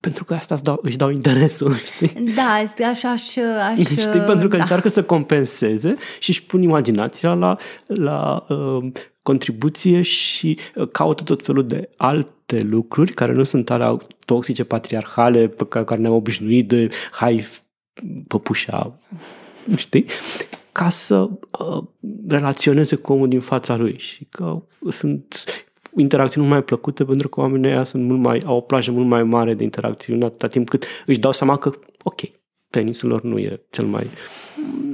pentru 0.00 0.24
că 0.24 0.34
asta 0.34 0.54
își 0.54 0.62
dau, 0.62 0.78
își 0.82 0.96
dau 0.96 1.10
interesul, 1.10 1.74
știi? 1.92 2.32
Da, 2.34 2.86
așa 2.88 3.10
aș... 3.10 3.36
aș 3.70 3.78
știi? 4.06 4.20
Pentru 4.20 4.48
că 4.48 4.56
da. 4.56 4.62
încearcă 4.62 4.88
să 4.88 5.02
compenseze 5.02 5.94
și 6.18 6.30
își 6.30 6.44
pun 6.44 6.62
imaginația 6.62 7.32
la, 7.32 7.56
la 7.86 8.44
uh, 8.48 8.92
contribuție 9.22 10.02
și 10.02 10.58
uh, 10.74 10.88
caută 10.92 11.22
tot 11.22 11.44
felul 11.44 11.66
de 11.66 11.88
alte 11.96 12.60
lucruri 12.60 13.12
care 13.12 13.32
nu 13.32 13.42
sunt 13.42 13.70
alea 13.70 13.96
toxice, 14.24 14.64
patriarhale, 14.64 15.48
pe 15.48 15.64
care, 15.64 15.84
care 15.84 16.00
ne-am 16.00 16.14
obișnuit 16.14 16.68
de 16.68 16.88
hai 17.10 17.46
păpușa, 18.28 18.98
știi? 19.76 20.04
Ca 20.72 20.88
să 20.88 21.28
uh, 21.50 21.82
relaționeze 22.28 22.96
cu 22.96 23.12
omul 23.12 23.28
din 23.28 23.40
fața 23.40 23.76
lui 23.76 23.98
și 23.98 24.24
că 24.30 24.62
sunt 24.88 25.44
interacțiuni 25.96 26.48
mai 26.48 26.62
plăcute 26.62 27.04
pentru 27.04 27.28
că 27.28 27.40
oamenii 27.40 27.70
ăia 27.70 27.84
sunt 27.84 28.04
mult 28.04 28.20
mai, 28.20 28.42
au 28.44 28.56
o 28.56 28.60
plajă 28.60 28.90
mult 28.90 29.06
mai 29.06 29.22
mare 29.22 29.54
de 29.54 29.62
interacțiune 29.62 30.24
atâta 30.24 30.46
timp 30.46 30.68
cât 30.68 30.84
își 31.06 31.18
dau 31.18 31.32
seama 31.32 31.56
că, 31.56 31.70
ok, 32.02 32.20
tenisul 32.70 33.08
lor 33.08 33.22
nu 33.22 33.38
e 33.38 33.60
cel 33.70 33.86
mai... 33.86 34.06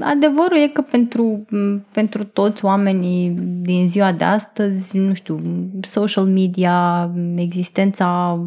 Adevărul 0.01 0.57
e 0.57 0.69
că 0.69 0.81
pentru, 0.81 1.45
pentru 1.93 2.25
toți 2.25 2.65
oamenii 2.65 3.31
din 3.63 3.89
ziua 3.89 4.13
de 4.13 4.25
astăzi, 4.25 4.99
nu 4.99 5.15
știu, 5.15 5.41
social 5.81 6.25
media, 6.25 7.11
existența 7.37 8.41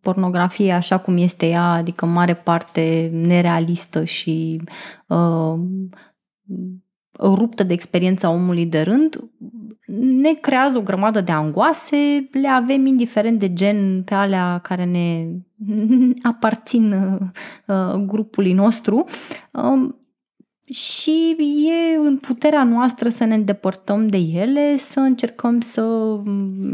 pornografiei 0.00 0.72
așa 0.72 0.98
cum 0.98 1.16
este 1.16 1.46
ea, 1.46 1.70
adică 1.70 2.06
mare 2.06 2.34
parte 2.34 3.10
nerealistă 3.12 4.04
și 4.04 4.60
uh, 5.06 5.54
ruptă 7.18 7.62
de 7.62 7.72
experiența 7.72 8.30
omului 8.30 8.66
de 8.66 8.80
rând, 8.80 9.30
ne 9.96 10.32
creează 10.32 10.78
o 10.78 10.82
grămadă 10.82 11.20
de 11.20 11.32
angoase, 11.32 12.28
le 12.32 12.48
avem 12.48 12.86
indiferent 12.86 13.38
de 13.38 13.52
gen 13.52 14.02
pe 14.02 14.14
alea 14.14 14.58
care 14.62 14.84
ne 14.84 15.26
aparțin 16.22 16.92
uh, 17.66 17.94
grupului 18.06 18.52
nostru. 18.52 19.04
Uh, 19.50 19.88
și 20.72 21.36
e 21.68 21.96
în 21.96 22.16
puterea 22.16 22.64
noastră 22.64 23.08
să 23.08 23.24
ne 23.24 23.34
îndepărtăm 23.34 24.06
de 24.06 24.16
ele, 24.16 24.76
să 24.76 25.00
încercăm 25.00 25.60
să 25.60 25.82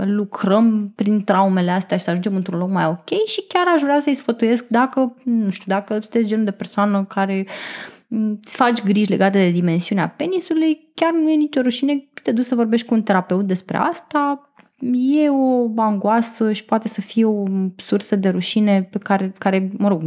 lucrăm 0.04 0.92
prin 0.94 1.24
traumele 1.24 1.70
astea 1.70 1.96
și 1.96 2.04
să 2.04 2.10
ajungem 2.10 2.34
într-un 2.34 2.58
loc 2.58 2.70
mai 2.70 2.86
ok. 2.86 3.26
Și 3.26 3.44
chiar 3.48 3.64
aș 3.74 3.80
vrea 3.80 4.00
să-i 4.00 4.14
sfătuiesc 4.14 4.66
dacă, 4.66 5.14
nu 5.24 5.50
știu, 5.50 5.72
dacă 5.72 5.92
sunteți 5.92 6.28
genul 6.28 6.44
de 6.44 6.50
persoană 6.50 7.04
care 7.04 7.44
uh, 7.46 7.88
îți 8.08 8.56
faci 8.56 8.82
griji 8.82 9.10
legate 9.10 9.38
de 9.38 9.50
dimensiunea 9.50 10.08
penisului, 10.08 10.90
chiar 10.94 11.12
nu 11.12 11.30
e 11.30 11.34
nicio 11.34 11.60
rușine 11.60 12.08
te 12.22 12.32
duci 12.32 12.44
să 12.44 12.54
vorbești 12.54 12.86
cu 12.86 12.94
un 12.94 13.02
terapeut 13.02 13.46
despre 13.46 13.76
asta, 13.76 14.47
e 14.92 15.28
o 15.28 15.70
angoasă 15.76 16.52
și 16.52 16.64
poate 16.64 16.88
să 16.88 17.00
fie 17.00 17.24
o 17.24 17.42
sursă 17.76 18.16
de 18.16 18.28
rușine 18.28 18.88
pe 18.90 18.98
care, 18.98 19.32
care, 19.38 19.70
mă 19.76 19.88
rog, 19.88 20.02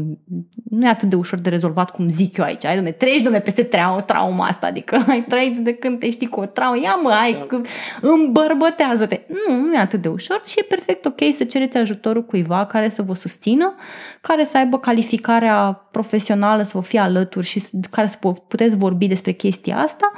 nu 0.69 0.85
e 0.85 0.89
atât 0.89 1.09
de 1.09 1.15
ușor 1.15 1.39
de 1.39 1.49
rezolvat 1.49 1.89
cum 1.89 2.09
zic 2.09 2.37
eu 2.37 2.45
aici. 2.45 2.65
Ai, 2.65 2.75
domne, 2.75 2.91
treci, 2.91 3.21
domne, 3.21 3.39
peste 3.39 3.63
trau- 3.63 4.01
trauma 4.01 4.45
asta, 4.45 4.67
adică 4.67 5.03
ai 5.07 5.23
trăit 5.27 5.57
de 5.57 5.73
când 5.73 5.99
te 5.99 6.09
știi 6.09 6.27
cu 6.27 6.39
o 6.39 6.45
traumă, 6.45 6.79
ia 6.81 6.95
mă, 7.03 7.09
ai, 7.09 7.45
da. 7.49 7.61
îmbărbătează-te. 8.01 9.21
Nu, 9.47 9.55
nu 9.55 9.73
e 9.73 9.77
atât 9.77 10.01
de 10.01 10.07
ușor 10.07 10.41
și 10.45 10.59
e 10.59 10.65
perfect 10.69 11.05
ok 11.05 11.19
să 11.33 11.43
cereți 11.43 11.77
ajutorul 11.77 12.25
cuiva 12.25 12.65
care 12.65 12.89
să 12.89 13.01
vă 13.01 13.13
susțină, 13.13 13.75
care 14.21 14.43
să 14.43 14.57
aibă 14.57 14.79
calificarea 14.79 15.87
profesională, 15.91 16.63
să 16.63 16.71
vă 16.73 16.81
fie 16.81 16.99
alături 16.99 17.45
și 17.45 17.63
care 17.89 18.07
să 18.07 18.17
puteți 18.47 18.77
vorbi 18.77 19.07
despre 19.07 19.31
chestia 19.31 19.77
asta 19.77 20.11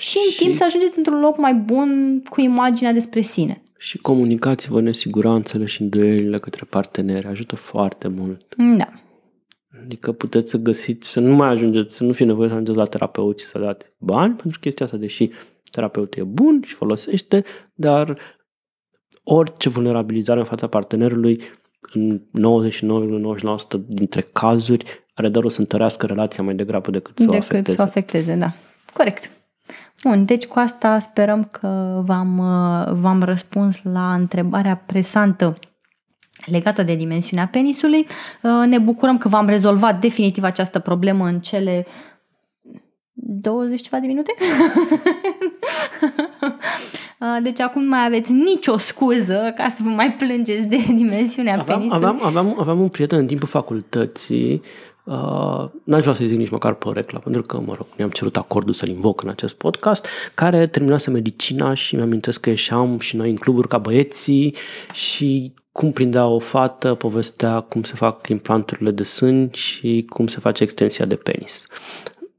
și 0.00 0.18
în 0.24 0.30
și... 0.30 0.38
timp 0.38 0.54
să 0.54 0.64
ajungeți 0.64 0.98
într-un 0.98 1.20
loc 1.20 1.38
mai 1.38 1.54
bun 1.54 2.22
cu 2.28 2.40
imaginea 2.40 2.92
despre 2.92 3.20
sine. 3.20 3.62
Și 3.78 3.98
comunicați-vă 3.98 4.80
nesiguranțele 4.80 5.64
și 5.64 5.82
îndoielile 5.82 6.38
către 6.38 6.66
parteneri. 6.70 7.26
Ajută 7.26 7.56
foarte 7.56 8.08
mult. 8.08 8.54
Da. 8.76 8.92
Adică 9.84 10.12
puteți 10.12 10.50
să 10.50 10.56
găsiți, 10.56 11.10
să 11.10 11.20
nu 11.20 11.34
mai 11.34 11.48
ajungeți, 11.48 11.96
să 11.96 12.04
nu 12.04 12.12
fie 12.12 12.24
nevoie 12.24 12.48
să 12.48 12.54
ajungeți 12.54 12.78
la 12.78 12.84
terapeut 12.84 13.40
și 13.40 13.46
să 13.46 13.58
dați 13.58 13.86
bani 13.98 14.34
pentru 14.34 14.60
chestia 14.60 14.84
asta, 14.84 14.96
deși 14.98 15.30
terapeutul 15.70 16.22
e 16.22 16.24
bun 16.24 16.62
și 16.66 16.74
folosește, 16.74 17.44
dar 17.74 18.18
orice 19.22 19.68
vulnerabilizare 19.68 20.38
în 20.38 20.44
fața 20.44 20.66
partenerului 20.66 21.42
în 21.92 22.20
99,9% 23.78 23.80
dintre 23.86 24.20
cazuri 24.32 24.84
are 25.14 25.28
doar 25.28 25.48
să 25.48 25.60
întărească 25.60 26.06
relația 26.06 26.44
mai 26.44 26.54
degrabă 26.54 26.90
decât 26.90 27.18
să 27.18 27.24
decât 27.24 27.40
o 27.40 27.44
afecteze. 27.44 27.76
să 27.76 27.82
o 27.82 27.86
afecteze, 27.86 28.34
da. 28.34 28.52
Corect. 28.94 29.39
Bun, 30.02 30.24
deci 30.24 30.46
cu 30.46 30.58
asta 30.58 30.98
sperăm 30.98 31.44
că 31.44 32.02
v-am, 32.04 32.36
v-am 33.00 33.22
răspuns 33.22 33.80
la 33.82 34.14
întrebarea 34.14 34.82
presantă 34.86 35.58
legată 36.44 36.82
de 36.82 36.94
dimensiunea 36.94 37.48
penisului. 37.48 38.06
Ne 38.66 38.78
bucurăm 38.78 39.18
că 39.18 39.28
v-am 39.28 39.46
rezolvat 39.46 40.00
definitiv 40.00 40.44
această 40.44 40.78
problemă 40.78 41.26
în 41.26 41.40
cele 41.40 41.86
20 43.12 43.80
ceva 43.80 43.98
de 43.98 44.06
minute? 44.06 44.34
Deci 47.42 47.60
acum 47.60 47.82
nu 47.82 47.88
mai 47.88 48.04
aveți 48.04 48.32
nicio 48.32 48.76
scuză 48.76 49.52
ca 49.56 49.68
să 49.68 49.78
vă 49.82 49.88
mai 49.88 50.12
plângeți 50.12 50.66
de 50.66 50.76
dimensiunea 50.76 51.58
aveam, 51.58 51.78
penisului. 51.78 52.06
Aveam, 52.06 52.26
aveam, 52.26 52.56
aveam 52.58 52.80
un 52.80 52.88
prieten 52.88 53.18
în 53.18 53.26
timpul 53.26 53.48
facultății 53.48 54.62
Uh, 55.04 55.68
n-aș 55.84 56.02
vrea 56.02 56.14
să 56.14 56.24
zic 56.24 56.38
nici 56.38 56.50
măcar 56.50 56.74
porecla, 56.74 57.18
pentru 57.18 57.42
că, 57.42 57.60
mă 57.60 57.74
rog, 57.76 57.86
ne-am 57.96 58.10
cerut 58.10 58.36
acordul 58.36 58.74
să-l 58.74 58.88
invoc 58.88 59.22
în 59.22 59.28
acest 59.28 59.54
podcast, 59.54 60.06
care 60.34 60.66
terminase 60.66 61.10
medicina 61.10 61.74
și 61.74 61.94
mi-amintesc 61.94 62.40
că 62.40 62.48
ieșeam 62.50 62.98
și 62.98 63.16
noi 63.16 63.30
în 63.30 63.36
cluburi 63.36 63.68
ca 63.68 63.78
băieții 63.78 64.54
și 64.92 65.52
cum 65.72 65.92
prindea 65.92 66.26
o 66.26 66.38
fată, 66.38 66.94
povestea 66.94 67.60
cum 67.60 67.82
se 67.82 67.94
fac 67.94 68.28
implanturile 68.28 68.90
de 68.90 69.02
sân 69.02 69.50
și 69.52 70.06
cum 70.08 70.26
se 70.26 70.40
face 70.40 70.62
extensia 70.62 71.04
de 71.04 71.16
penis 71.16 71.66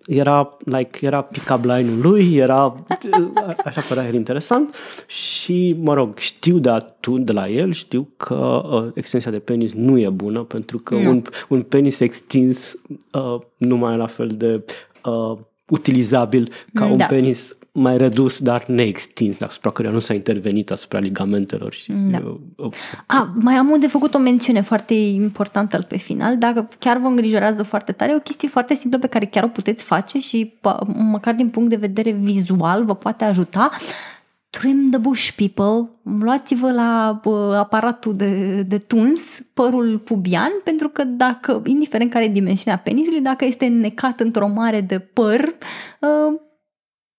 era, 0.08 0.58
like, 0.66 1.06
era 1.06 1.22
pick-up 1.22 1.64
line-ul 1.64 2.02
lui, 2.02 2.36
era, 2.36 2.76
așa 3.66 3.82
părea 3.88 4.08
el 4.08 4.14
interesant 4.14 4.76
și, 5.08 5.76
mă 5.80 5.94
rog, 5.94 6.18
știu 6.18 6.58
de 6.58 6.70
atunci, 6.70 7.26
de 7.26 7.32
la 7.32 7.50
el, 7.50 7.72
știu 7.72 8.08
că 8.18 8.62
uh, 8.72 8.92
extensia 8.94 9.32
de 9.32 9.40
penis 9.40 9.74
nu 9.74 10.00
e 10.00 10.10
bună 10.10 10.44
pentru 10.44 10.78
că 10.78 10.96
no. 10.96 11.10
un, 11.10 11.24
un 11.50 11.62
penis 11.62 12.00
extins 12.00 12.82
uh, 13.12 13.42
nu 13.58 13.78
mai 13.78 13.94
e 13.94 13.98
la 13.98 14.08
fel 14.08 14.28
de 14.28 14.66
uh, 15.04 15.38
utilizabil 15.70 16.52
ca 16.74 16.86
da. 16.86 16.92
un 16.92 17.00
penis 17.08 17.58
mai 17.74 17.98
redus, 17.98 18.40
dar 18.40 18.66
neextins, 18.68 19.42
asupra 19.42 19.72
căruia 19.72 19.94
nu 19.94 20.00
s-a 20.00 20.14
intervenit 20.14 20.72
asupra 20.72 21.00
ligamentelor. 21.00 21.74
Și, 21.74 21.92
da. 21.92 22.38
uh, 22.56 22.72
A, 23.06 23.34
mai 23.42 23.56
am 23.56 23.76
de 23.80 23.88
făcut 23.88 24.14
o 24.14 24.18
mențiune 24.18 24.62
foarte 24.62 24.94
importantă 24.94 25.78
pe 25.88 25.98
final. 25.98 26.38
Dacă 26.38 26.68
chiar 26.80 26.98
vă 26.98 27.08
îngrijorează 27.08 27.64
foarte 27.64 27.92
tare, 27.92 28.12
e 28.12 28.16
o 28.16 28.20
chestie 28.20 28.48
foarte 28.48 28.74
simplă 28.74 29.00
pe 29.00 29.08
care 29.08 29.26
chiar 29.26 29.44
o 29.44 29.48
puteți 29.48 29.84
face 29.84 30.20
și 30.20 30.54
măcar 30.96 31.34
din 31.34 31.50
punct 31.50 31.70
de 31.70 31.76
vedere 31.76 32.12
vizual 32.12 32.86
vă 32.86 32.96
poate 32.96 33.24
ajuta. 33.24 33.70
Trim 34.50 34.88
the 34.90 35.00
bush, 35.00 35.30
people. 35.36 35.90
Luați-vă 36.20 36.72
la 36.72 37.22
uh, 37.24 37.34
aparatul 37.54 38.16
de, 38.16 38.62
de 38.62 38.78
tuns 38.78 39.22
părul 39.54 39.98
pubian, 39.98 40.52
pentru 40.64 40.90
că 40.90 41.04
dacă, 41.04 41.62
indiferent 41.66 42.12
care 42.12 42.26
e 42.26 42.28
dimensiunea 42.28 42.80
penisului, 42.80 43.22
dacă 43.22 43.46
este 43.46 43.66
necat 43.68 44.20
într-o 44.20 44.48
mare 44.48 44.82
de 44.82 45.00
păr, 45.00 45.40
uh, 46.00 46.40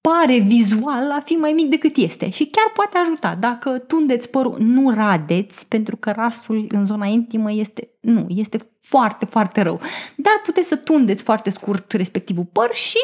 pare 0.02 0.38
vizual 0.38 1.10
a 1.10 1.20
fi 1.24 1.32
mai 1.32 1.52
mic 1.52 1.68
decât 1.68 1.96
este 1.96 2.30
și 2.30 2.46
chiar 2.46 2.70
poate 2.74 2.98
ajuta. 2.98 3.36
Dacă 3.40 3.70
tundeți 3.70 4.28
părul, 4.30 4.56
nu 4.58 4.90
radeți, 4.94 5.66
pentru 5.66 5.96
că 5.96 6.10
rasul 6.10 6.66
în 6.68 6.84
zona 6.84 7.06
intimă 7.06 7.52
este, 7.52 7.88
nu, 8.00 8.26
este 8.28 8.58
foarte, 8.80 9.24
foarte 9.24 9.60
rău. 9.60 9.80
Dar 10.16 10.40
puteți 10.42 10.68
să 10.68 10.76
tundeți 10.76 11.22
foarte 11.22 11.50
scurt 11.50 11.92
respectivul 11.92 12.46
păr 12.52 12.74
și 12.74 12.98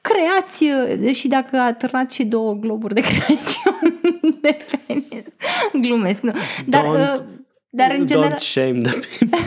creați, 0.00 0.64
și 1.18 1.28
dacă 1.28 1.56
atârnați 1.56 2.14
și 2.14 2.24
două 2.24 2.54
globuri 2.54 2.94
de 2.94 3.00
Crăciun 3.00 4.00
de 4.42 4.56
penis, 4.86 5.24
glumesc, 5.72 6.22
nu. 6.22 6.32
Dar, 6.66 6.84
don't, 6.84 7.24
dar 7.68 7.94
în 7.98 8.06
general... 8.06 8.30
Don't 8.30 8.38
shame 8.38 8.80
the 8.80 8.98
people. 9.18 9.38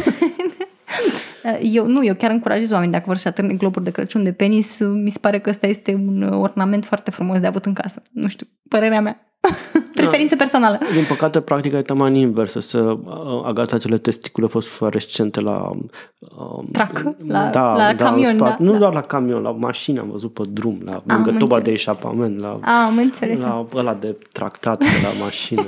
Eu 1.62 1.88
nu, 1.88 2.06
eu 2.06 2.16
chiar 2.16 2.32
încurajez 2.32 2.72
oamenii 2.72 2.94
dacă 2.94 3.06
vor 3.08 3.16
să 3.16 3.28
atârne 3.28 3.54
globuri 3.54 3.86
de 3.86 3.92
Crăciun 3.92 4.24
de 4.24 4.34
penis, 4.34 4.80
mi 4.80 5.10
se 5.10 5.20
pare 5.20 5.40
că 5.40 5.50
ăsta 5.50 5.68
este 5.68 5.94
un 5.94 6.22
ornament 6.22 6.86
foarte 6.86 7.12
frumos 7.12 7.40
de 7.40 7.48
avut 7.48 7.66
în 7.66 7.74
casă. 7.74 8.02
Nu 8.12 8.28
știu, 8.28 8.48
părerea 8.70 9.02
mea. 9.02 9.38
Preferință 9.96 10.36
personală. 10.36 10.80
Din 10.94 11.06
păcate, 11.08 11.40
practica 11.40 11.78
e 11.78 11.82
taman 11.82 12.16
inversă, 12.16 12.60
să 12.60 12.80
uh, 12.80 13.44
agați 13.46 13.74
acele 13.74 13.98
testicule 13.98 14.48
fosforescente 14.48 15.42
la... 15.42 15.72
Uh, 16.20 16.64
Trac, 16.72 17.04
la, 17.28 17.50
da, 17.50 17.62
la 17.62 17.94
da, 17.94 18.04
camion, 18.04 18.36
spate. 18.36 18.56
da. 18.60 18.66
Nu 18.66 18.72
da. 18.72 18.78
doar 18.78 18.94
la 18.94 19.02
camion, 19.02 19.42
la 19.42 19.52
mașină 19.52 20.02
am 20.02 20.10
văzut 20.12 20.34
pe 20.34 20.44
drum, 20.50 20.82
la 20.86 21.04
lângă 21.06 21.32
toba 21.32 21.60
de 21.60 21.72
eșapament, 21.72 22.40
la, 22.40 22.60
am 22.86 22.98
înțeles. 22.98 23.40
la 23.40 23.66
ăla 23.76 23.94
de 23.94 24.18
tractat 24.32 24.80
de 24.80 24.86
la 25.04 25.24
mașină. 25.24 25.68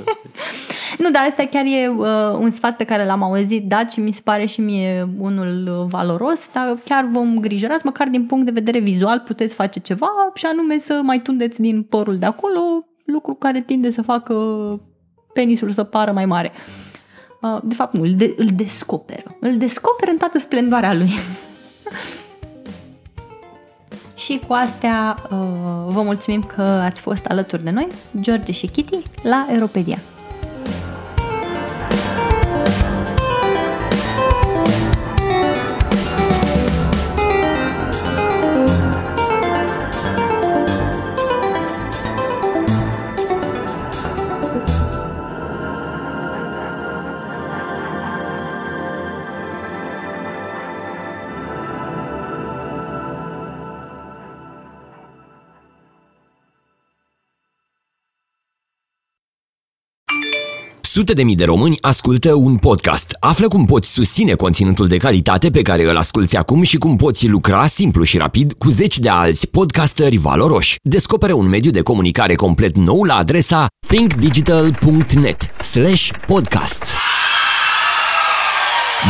nu, 1.02 1.10
dar 1.10 1.26
asta 1.28 1.44
chiar 1.50 1.64
e 1.64 1.88
uh, 1.88 2.06
un 2.38 2.50
sfat 2.50 2.76
pe 2.76 2.84
care 2.84 3.04
l-am 3.04 3.22
auzit 3.22 3.68
dat 3.68 3.92
și 3.92 4.00
mi 4.00 4.12
se 4.12 4.20
pare 4.24 4.44
și 4.44 4.60
mie 4.60 5.08
unul 5.18 5.86
valoros, 5.88 6.48
dar 6.52 6.78
chiar 6.84 7.08
vă 7.10 7.18
îngrijorați, 7.18 7.86
măcar 7.86 8.08
din 8.08 8.24
punct 8.26 8.44
de 8.44 8.50
vedere 8.50 8.78
vizual 8.78 9.22
puteți 9.26 9.54
face 9.54 9.80
ceva 9.80 10.10
și 10.34 10.46
anume 10.46 10.78
să 10.78 11.00
mai 11.02 11.18
tundeți 11.18 11.60
din 11.60 11.82
părul 11.82 12.18
de 12.18 12.26
acolo, 12.26 12.86
lucru 13.04 13.34
care 13.34 13.60
tinde 13.60 13.90
să 13.90 14.02
facă 14.02 14.34
penisul 15.32 15.70
să 15.70 15.84
pară 15.84 16.12
mai 16.12 16.26
mare. 16.26 16.52
Uh, 17.42 17.58
de 17.62 17.74
fapt, 17.74 17.94
nu, 17.94 18.02
îl, 18.02 18.14
de- 18.14 18.34
îl 18.36 18.48
descoperă. 18.54 19.36
Îl 19.40 19.56
descoperă 19.56 20.10
în 20.10 20.16
toată 20.16 20.38
splendoarea 20.38 20.94
lui. 20.94 21.10
și 24.24 24.40
cu 24.46 24.52
astea 24.52 25.16
uh, 25.22 25.28
vă 25.86 26.02
mulțumim 26.02 26.42
că 26.42 26.62
ați 26.62 27.00
fost 27.00 27.26
alături 27.26 27.64
de 27.64 27.70
noi, 27.70 27.88
George 28.20 28.52
și 28.52 28.66
Kitty, 28.66 29.02
la 29.22 29.46
Europedia. 29.50 29.98
Sute 60.94 61.12
de 61.12 61.22
mii 61.22 61.36
de 61.36 61.44
români 61.44 61.78
ascultă 61.80 62.34
un 62.34 62.56
podcast. 62.56 63.16
Află 63.20 63.48
cum 63.48 63.64
poți 63.64 63.92
susține 63.92 64.34
conținutul 64.34 64.86
de 64.86 64.96
calitate 64.96 65.50
pe 65.50 65.62
care 65.62 65.90
îl 65.90 65.96
asculti 65.96 66.36
acum 66.36 66.62
și 66.62 66.76
cum 66.76 66.96
poți 66.96 67.28
lucra 67.28 67.66
simplu 67.66 68.02
și 68.02 68.16
rapid 68.16 68.52
cu 68.52 68.68
zeci 68.68 68.98
de 68.98 69.08
alți 69.08 69.48
podcasteri 69.48 70.16
valoroși. 70.16 70.76
Descoperă 70.82 71.32
un 71.32 71.48
mediu 71.48 71.70
de 71.70 71.80
comunicare 71.80 72.34
complet 72.34 72.76
nou 72.76 73.02
la 73.02 73.14
adresa 73.14 73.66
thinkdigital.net 73.86 75.50
slash 75.60 76.08
podcast. 76.26 76.94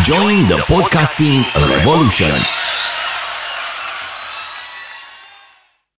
Join 0.05 0.47
the 0.47 0.75
podcasting 0.75 1.45
revolution! 1.77 2.33